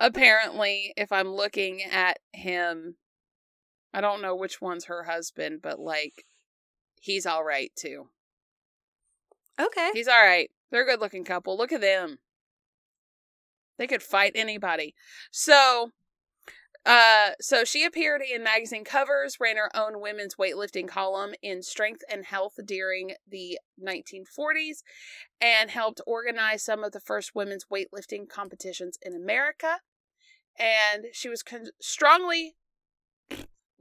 [0.00, 2.96] apparently, if I'm looking at him,
[3.92, 6.24] I don't know which one's her husband, but like,
[7.00, 8.08] he's all right too.
[9.60, 9.90] Okay.
[9.92, 10.50] He's all right.
[10.70, 11.56] They're a good looking couple.
[11.56, 12.18] Look at them.
[13.78, 14.94] They could fight anybody.
[15.30, 15.90] So,
[16.84, 22.02] Uh, so she appeared in magazine covers, ran her own women's weightlifting column in Strength
[22.10, 24.82] and Health during the 1940s,
[25.40, 29.78] and helped organize some of the first women's weightlifting competitions in America.
[30.58, 32.56] And she was con- strongly,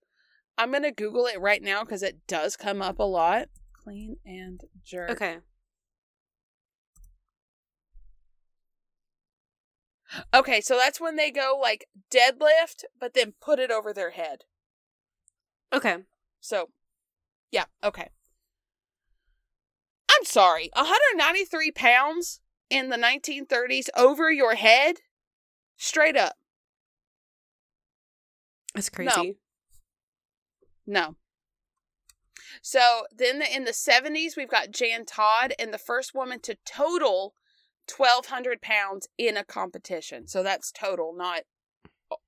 [0.58, 3.48] I'm going to Google it right now because it does come up a lot.
[3.72, 5.10] Clean and jerk.
[5.10, 5.38] Okay.
[10.34, 14.44] Okay, so that's when they go like deadlift, but then put it over their head.
[15.72, 15.98] Okay.
[16.40, 16.70] So,
[17.50, 18.08] yeah, okay.
[20.10, 24.96] I'm sorry, 193 pounds in the 1930s over your head?
[25.76, 26.34] Straight up.
[28.74, 29.38] That's crazy.
[30.86, 31.00] No.
[31.00, 31.16] no.
[32.62, 37.34] So then in the 70s, we've got Jan Todd, and the first woman to total
[37.94, 40.28] 1,200 pounds in a competition.
[40.28, 41.42] So that's total, not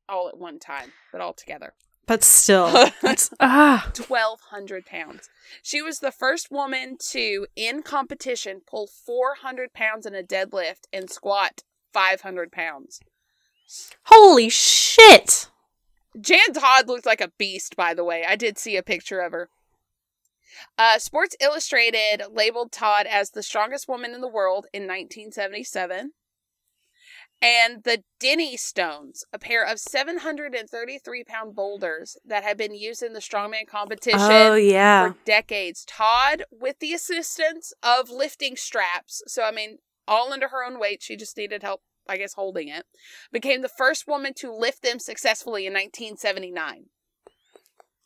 [0.09, 1.75] all at one time, but all together.
[2.07, 2.71] But still,
[3.03, 3.91] that's ah.
[3.97, 5.29] 1,200 pounds.
[5.63, 11.09] She was the first woman to, in competition, pull 400 pounds in a deadlift and
[11.11, 11.63] squat
[11.93, 13.01] 500 pounds.
[14.05, 15.49] Holy shit!
[16.21, 18.25] Jan Todd looked like a beast, by the way.
[18.27, 19.49] I did see a picture of her.
[20.77, 26.13] Uh, Sports Illustrated labeled Todd as the strongest woman in the world in 1977
[27.43, 33.13] and the Dinnie Stones, a pair of 733 pound boulders that had been used in
[33.13, 35.09] the strongman competition oh, yeah.
[35.09, 35.85] for decades.
[35.85, 41.03] Todd, with the assistance of lifting straps, so I mean, all under her own weight,
[41.03, 42.87] she just needed help, I guess, holding it,
[43.33, 46.87] became the first woman to lift them successfully in 1979.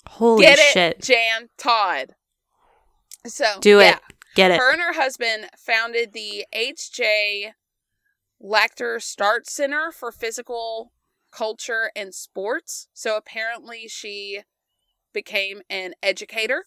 [0.08, 0.96] Holy Get shit.
[0.98, 2.14] It, Jan Todd.
[3.26, 3.96] So, do yeah.
[3.96, 4.00] it.
[4.34, 4.58] Get it.
[4.58, 7.52] Her and her husband founded the HJ
[8.42, 10.92] Lutcher Stark Center for Physical
[11.30, 12.88] Culture and Sports.
[12.92, 14.42] So apparently she
[15.12, 16.64] became an educator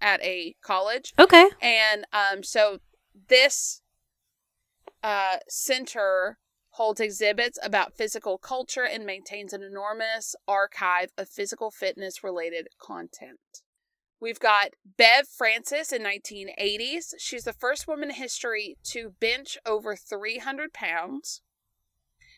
[0.00, 1.12] at a college.
[1.18, 1.48] Okay.
[1.60, 2.78] And um so
[3.28, 3.82] this
[5.02, 6.38] uh center
[6.70, 13.62] holds exhibits about physical culture and maintains an enormous archive of physical fitness related content.
[14.22, 17.14] We've got Bev Francis in 1980s.
[17.18, 21.40] She's the first woman in history to bench over 300 pounds.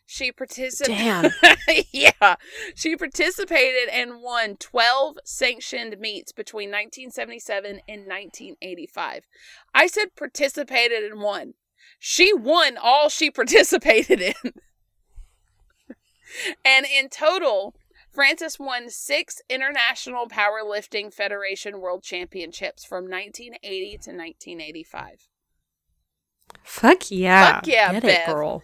[0.06, 0.96] She participated.
[0.96, 1.30] Damn.
[1.92, 2.36] yeah.
[2.74, 9.26] She participated and won 12 sanctioned meets between 1977 and 1985.
[9.74, 11.52] I said participated and won.
[11.98, 14.52] She won all she participated in.
[16.64, 17.74] and in total,
[18.14, 25.28] Francis won six International Powerlifting Federation World Championships from 1980 to 1985.
[26.62, 27.54] Fuck yeah.
[27.54, 28.62] Fuck yeah, Get it, girl.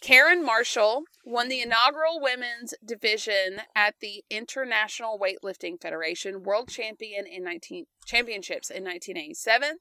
[0.00, 7.44] Karen Marshall won the inaugural women's division at the International Weightlifting Federation World Champion in
[7.44, 9.78] 19 Championships in 1987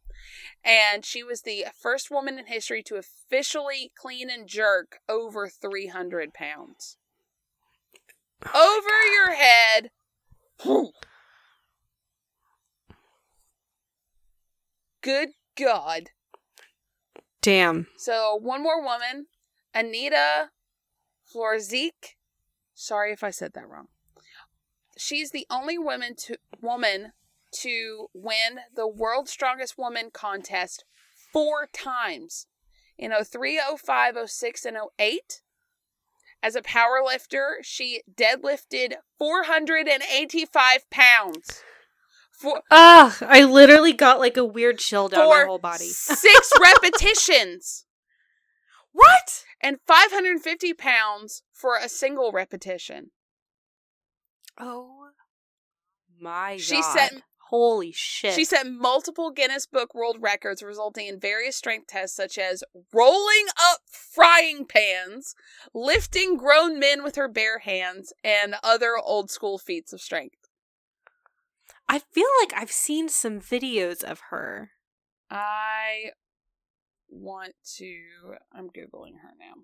[0.64, 6.34] and she was the first woman in history to officially clean and jerk over 300
[6.34, 6.98] pounds
[8.45, 9.91] over your head.
[15.02, 16.10] Good God.
[17.41, 17.88] Damn.
[17.98, 19.28] So, one more woman,
[19.74, 20.49] Aneta
[21.34, 22.16] Florczyk.
[22.74, 23.88] Sorry if I said that wrong.
[24.98, 27.14] She's the only woman to woman
[27.52, 30.84] to win the World's Strongest Woman contest
[31.32, 32.48] four times
[32.98, 35.41] in 03, 05, 06, and 08.
[36.41, 41.61] As a power lifter, she deadlifted 485 pounds.
[42.32, 45.86] For Ah, I literally got like a weird chill down my whole body.
[45.90, 47.86] six repetitions.
[48.94, 49.44] What?
[49.61, 53.11] And 550 pounds for a single repetition.
[54.57, 55.10] Oh
[56.20, 57.24] my she god.
[57.49, 58.35] Holy shit.
[58.35, 62.63] She set multiple Guinness Book World Records, resulting in various strength tests such as
[62.93, 65.34] rolling up frying pans,
[65.73, 70.47] lifting grown men with her bare hands, and other old school feats of strength.
[71.88, 74.69] I feel like I've seen some videos of her.
[75.31, 76.11] I
[77.09, 77.99] want to.
[78.53, 79.63] I'm Googling her now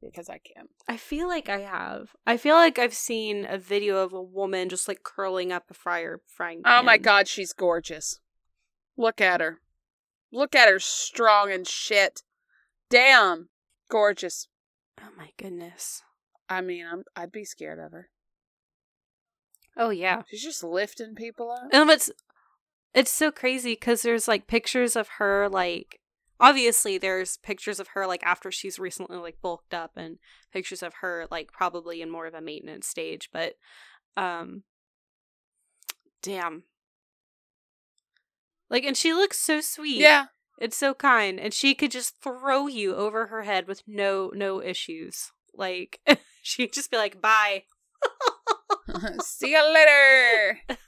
[0.00, 0.66] because I can.
[0.88, 2.10] I feel like I have.
[2.26, 5.74] I feel like I've seen a video of a woman just like curling up a
[5.74, 6.78] fryer frying pan.
[6.78, 8.20] Oh my god, she's gorgeous.
[8.96, 9.60] Look at her.
[10.32, 12.22] Look at her strong and shit.
[12.90, 13.48] Damn.
[13.90, 14.48] Gorgeous.
[15.00, 16.02] Oh my goodness.
[16.48, 18.08] I mean, I'm I'd be scared of her.
[19.76, 20.22] Oh yeah.
[20.28, 21.68] She's just lifting people up.
[21.72, 22.10] And it's
[22.94, 26.00] it's so crazy cuz there's like pictures of her like
[26.40, 30.18] obviously there's pictures of her like after she's recently like bulked up and
[30.52, 33.54] pictures of her like probably in more of a maintenance stage, but
[34.16, 34.62] um
[36.22, 36.64] damn.
[38.68, 40.00] Like and she looks so sweet.
[40.00, 40.26] Yeah.
[40.58, 44.62] It's so kind and she could just throw you over her head with no no
[44.62, 45.32] issues.
[45.54, 46.00] Like
[46.42, 47.64] she'd just be like, "Bye."
[49.22, 50.58] See you later.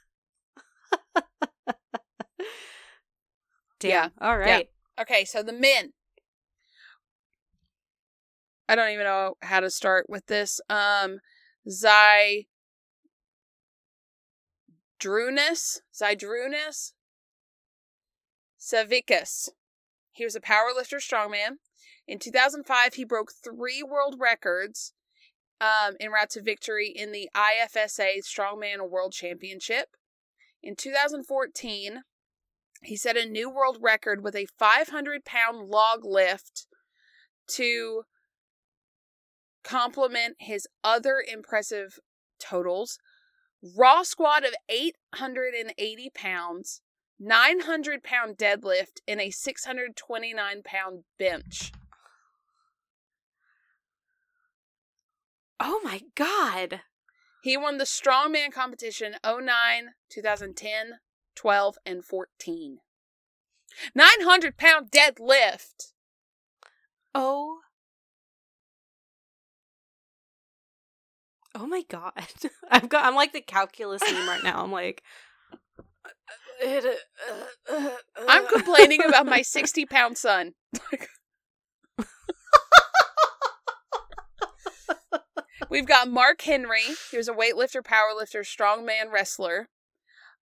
[3.80, 3.90] Damn.
[3.90, 4.08] Yeah.
[4.20, 4.48] All right.
[4.48, 4.77] Yeah.
[5.00, 5.92] Okay, so the men.
[8.68, 10.60] I don't even know how to start with this.
[10.68, 11.20] Um
[11.68, 12.48] Zy
[15.00, 16.92] Drunus, Zydrunas,
[18.58, 19.50] Savickas.
[20.10, 21.58] He was a powerlifter strongman.
[22.08, 24.92] In 2005, he broke three world records
[25.60, 29.90] um, en route to victory in the IFSA Strongman World Championship.
[30.62, 32.02] In 2014,
[32.82, 36.66] he set a new world record with a 500 pound log lift
[37.48, 38.04] to
[39.64, 41.98] complement his other impressive
[42.38, 42.98] totals.
[43.76, 46.80] Raw squat of 880 pounds,
[47.18, 51.72] 900 pound deadlift, and a 629 pound bench.
[55.60, 56.82] Oh my god.
[57.42, 61.00] He won the strongman competition 09, 2010,
[61.38, 62.78] 12, and 14.
[63.94, 65.92] 900 pound deadlift.
[67.14, 67.60] Oh.
[71.54, 72.26] Oh my god.
[72.70, 74.64] I've got I'm like the calculus team right now.
[74.64, 75.02] I'm like
[78.28, 80.54] I'm complaining about my 60 pound son.
[85.70, 86.82] We've got Mark Henry.
[87.10, 89.68] He was a weightlifter, powerlifter, strongman wrestler.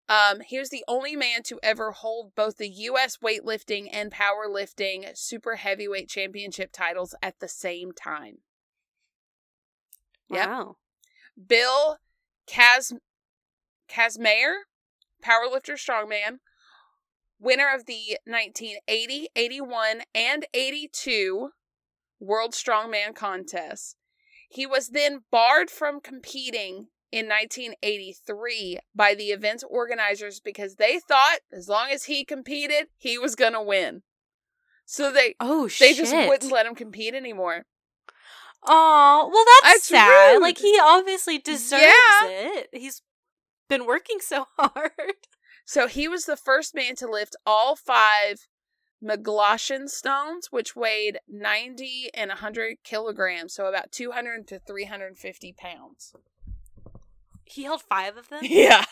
[0.09, 3.19] Um, he was the only man to ever hold both the U.S.
[3.19, 8.39] weightlifting and powerlifting super heavyweight championship titles at the same time.
[10.29, 10.77] Wow.
[11.37, 11.49] Yep.
[11.49, 11.99] Bill
[12.49, 12.93] Kaz
[13.89, 14.63] Kazmaier,
[15.25, 16.39] powerlifter, strongman,
[17.39, 21.51] winner of the 1980, 81, and 82
[22.19, 23.97] World Strongman contests.
[24.49, 31.39] He was then barred from competing in 1983 by the event organizers because they thought
[31.53, 34.03] as long as he competed, he was going to win.
[34.85, 35.97] So they oh they shit.
[35.97, 37.65] just wouldn't let him compete anymore.
[38.69, 40.33] Oh, well that's, That's sad.
[40.35, 40.43] rude.
[40.43, 42.29] Like he obviously deserves Yeah.
[42.29, 42.69] it.
[42.73, 43.03] He's
[43.69, 44.91] been working so hard.
[45.65, 48.47] So he was the first man to lift all five
[49.05, 56.15] McGlashan stones, which weighed 90 and 100 kilograms, so about 200 to 350 pounds.
[57.47, 58.41] He held 5 of them?
[58.43, 58.85] Yeah.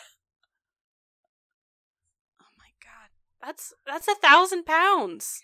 [2.41, 3.11] Oh my god.
[3.41, 5.41] That's that's a thousand pounds.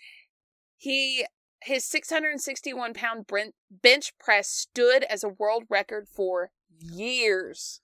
[0.76, 1.26] He
[1.62, 3.30] his 661 pound
[3.70, 7.80] bench press stood as a world record for years.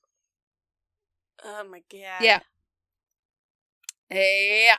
[1.44, 2.22] Oh my god.
[2.22, 2.40] Yeah.
[4.10, 4.78] Yep.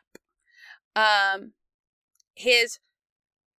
[0.95, 1.53] Um
[2.35, 2.79] his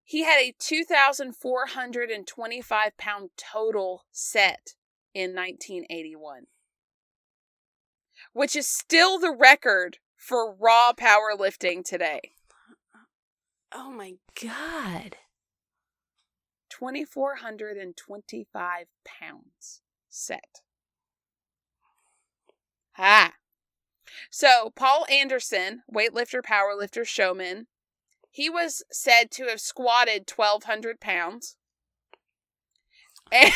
[0.03, 4.75] he had a 2425 pound total set
[5.13, 6.47] in 1981
[8.33, 12.31] which is still the record for raw powerlifting today.
[13.73, 15.17] Oh my god.
[16.69, 20.61] 2425 pounds set.
[22.93, 23.33] Ha.
[24.29, 27.67] So paul anderson weightlifter powerlifter showman
[28.29, 31.57] he was said to have squatted 1200 pounds.
[33.33, 33.53] And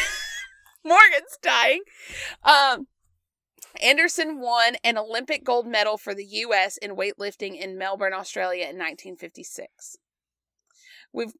[0.85, 1.81] morgan's dying.
[2.43, 2.87] Um
[3.81, 8.77] anderson won an olympic gold medal for the us in weightlifting in melbourne australia in
[8.77, 9.97] 1956
[11.13, 11.33] we've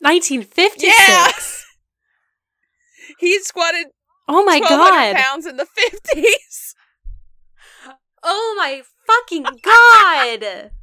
[0.00, 0.84] 1956.
[0.98, 1.28] Yeah.
[3.20, 3.86] he squatted
[4.28, 5.16] Oh my 1200 god.
[5.16, 6.74] pounds in the 50s
[8.24, 10.70] Oh my fucking god.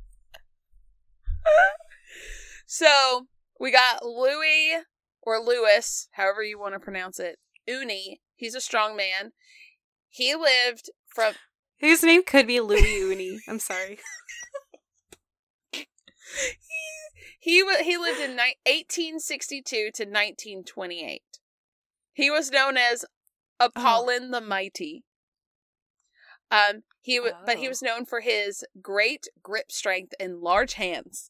[2.72, 3.26] So
[3.60, 4.84] we got Louis
[5.23, 8.22] or Lewis, however you want to pronounce it, Uni.
[8.36, 9.31] He's a strong man.
[10.07, 11.34] He lived from
[11.78, 13.40] His name could be Louis Uni.
[13.48, 14.00] I'm sorry.
[15.72, 15.86] he
[17.40, 21.22] he, he lived in ni- 1862 to 1928.
[22.14, 23.06] He was known as
[23.60, 25.04] Apollon the Mighty.
[26.52, 27.70] Um, he w- but he Oh.
[27.70, 31.30] was known for his great grip strength and large hands,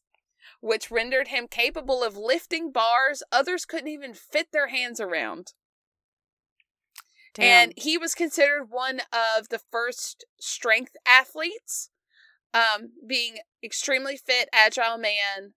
[0.60, 5.52] which rendered him capable of lifting bars others couldn't even fit their hands around.
[7.34, 7.44] Damn.
[7.44, 11.90] And he was considered one of the first strength athletes,
[12.52, 15.54] um, being extremely fit, agile man,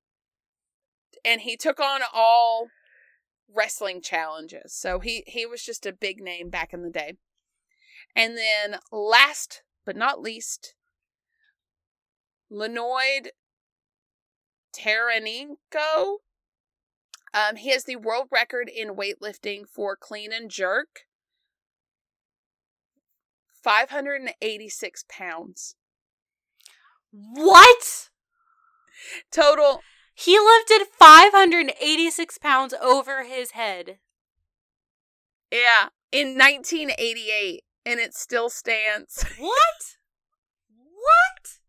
[1.26, 2.68] and he took on all
[3.54, 4.74] wrestling challenges.
[4.74, 7.14] So he he was just a big name back in the day.
[8.16, 10.76] And then last but not least,
[12.50, 13.32] Leonid
[14.76, 16.18] Taranenko.
[17.36, 21.06] Um, he has the world record in weightlifting for clean and jerk.
[23.64, 25.76] 586 pounds.
[27.12, 28.10] what?
[29.32, 29.82] Total.
[30.16, 33.98] He lifted 586 pounds over his head.
[35.52, 35.90] Yeah.
[36.12, 37.64] In 1988.
[37.86, 39.26] And it still stands.
[39.40, 39.98] What?
[40.70, 41.60] what?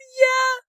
[0.00, 0.60] yeah.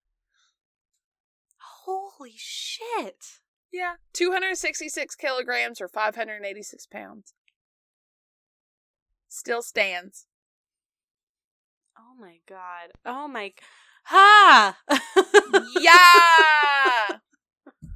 [1.85, 3.39] Holy shit.
[3.71, 3.95] Yeah.
[4.13, 7.33] 266 kilograms or 586 pounds.
[9.29, 10.25] Still stands.
[11.97, 12.89] Oh my god.
[13.05, 13.53] Oh my.
[14.05, 14.75] Ha!
[15.79, 17.17] Yeah.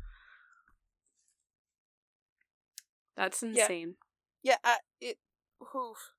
[3.17, 3.95] That's insane.
[4.43, 4.57] yeah.
[4.63, 5.17] I, it.
[5.75, 6.11] Oof.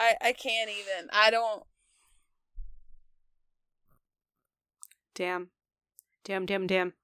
[0.00, 1.08] I I can't even.
[1.12, 1.62] I don't.
[5.14, 5.50] Damn.
[6.24, 6.94] Damn, damn, damn.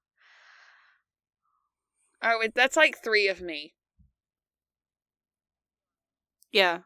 [2.23, 2.53] Would.
[2.55, 3.74] That's like three of me.
[6.55, 6.79] Yeah.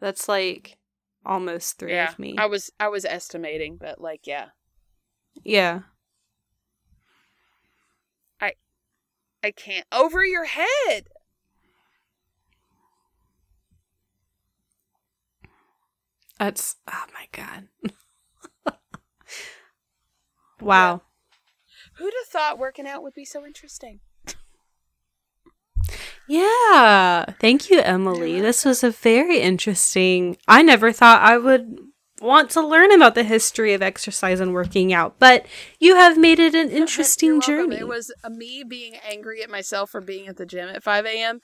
[0.00, 0.78] That's like
[1.26, 2.08] almost three yeah.
[2.08, 2.34] of me.
[2.38, 4.46] I was I was estimating, but like yeah.
[5.44, 5.80] yeah.
[8.40, 8.54] I
[9.44, 9.86] I can't.
[9.92, 11.08] Over your head.
[16.38, 17.68] That's oh my god.
[20.62, 21.02] wow.
[21.98, 24.00] Who'd have thought working out would be so interesting?
[26.30, 27.24] Yeah.
[27.40, 28.40] Thank you, Emileigh.
[28.40, 30.36] This was a very interesting.
[30.46, 31.76] I never thought I would
[32.20, 35.44] want to learn about the history of exercise and working out, but
[35.80, 37.78] you have made it an interesting journey.
[37.78, 41.40] It was me being angry at myself for being at the gym at 5 a.m.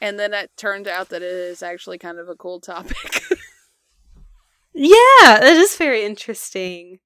[0.00, 3.22] And then it turned out that it is actually kind of a cool topic.
[4.74, 6.98] yeah, it is very interesting.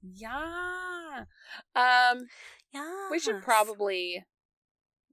[0.00, 1.24] yeah.
[1.74, 2.26] Um,
[2.72, 3.08] Yeah.
[3.10, 4.24] we should probably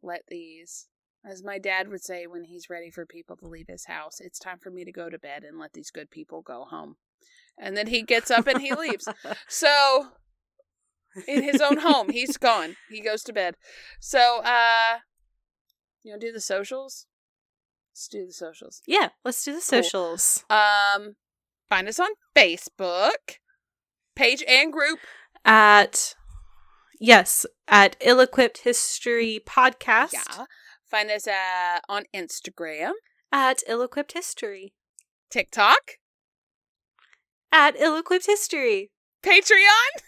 [0.04, 0.88] let these,
[1.30, 4.40] as my dad would say when he's ready for people to leave his house, it's
[4.40, 6.96] time for me to go to bed and let these good people go home.
[7.58, 9.08] And then he gets up and he leaves.
[9.48, 10.08] So,
[11.28, 12.78] in his own home, he's gone.
[12.90, 13.56] He goes to bed.
[14.00, 15.00] So, uh,
[16.04, 17.06] you to do the socials?
[17.94, 18.82] Let's do the socials.
[18.88, 19.84] Yeah, let's do the Cool.
[19.84, 20.46] socials.
[20.50, 21.16] Um,
[21.70, 23.38] find us on Facebook,
[24.16, 25.00] page and group.
[25.44, 26.16] At
[27.02, 30.14] yes, at Ill Equipped History Podcast.
[30.14, 30.46] Yeah.
[30.86, 32.92] Find us uh, on Instagram,
[33.32, 34.74] At Ill Equipped History.
[35.30, 35.98] TikTok,
[37.52, 38.92] At Ill Equipped History.
[39.24, 40.02] Patreon,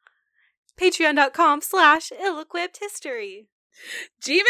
[0.80, 3.48] Patreon.com slash Ill Equipped History.
[4.22, 4.42] Gmail.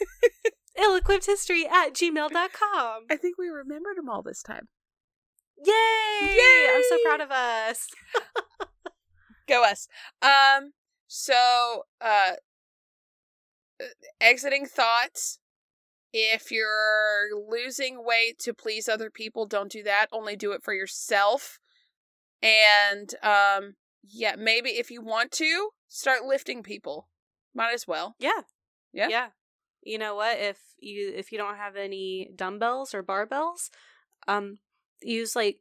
[0.78, 3.02] Ill Equipped History at gmail.com.
[3.10, 4.68] I think we remembered them all this time.
[5.64, 5.72] Yay!
[6.22, 6.68] Yay!
[6.74, 7.88] I'm so proud of us.
[9.48, 9.86] Go us.
[10.22, 10.72] Um.
[11.14, 12.36] So, uh,
[14.18, 15.40] exiting thoughts.
[16.10, 20.06] If you're losing weight to please other people, don't do that.
[20.10, 21.58] Only do it for yourself.
[22.42, 27.08] And um, yeah, maybe if you want to start lifting people,
[27.54, 28.16] might as well.
[28.18, 28.42] Yeah.
[28.94, 29.08] Yeah.
[29.08, 29.26] Yeah.
[29.82, 30.38] You know what?
[30.38, 33.68] If you if you don't have any dumbbells or barbells,
[34.26, 34.60] um
[35.02, 35.58] use like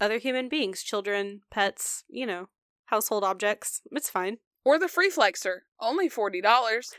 [0.00, 2.48] other human beings, children, pets, you know,
[2.86, 3.80] household objects.
[3.92, 4.38] It's fine.
[4.64, 6.92] Or the free flexor, only forty dollars.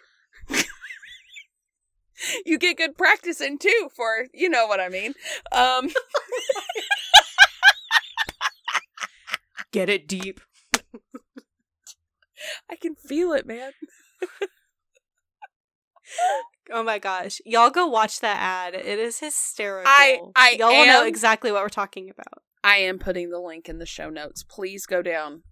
[2.46, 5.14] you get good practice in too for you know what I mean.
[5.52, 5.90] Um.
[9.72, 10.40] Get it deep.
[12.70, 13.72] I can feel it, man.
[16.72, 17.42] Oh my gosh.
[17.46, 18.74] Y'all go watch that ad.
[18.74, 19.92] It is hysterical.
[19.94, 22.42] I- I Y'all will know exactly what we're talking about.
[22.64, 24.44] I am putting the link in the show notes.
[24.44, 25.44] Please go down,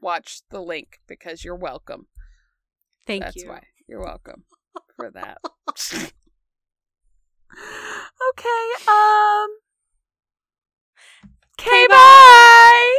[0.00, 2.06] watch the link because you're welcome.
[3.06, 3.48] Thank That's you.
[3.48, 3.62] Why.
[3.88, 4.44] You're welcome
[4.96, 5.38] for that.
[5.92, 6.12] okay.
[8.88, 9.50] Um.
[11.58, 11.86] Okay.
[11.88, 11.94] bye.
[11.94, 12.96] bye.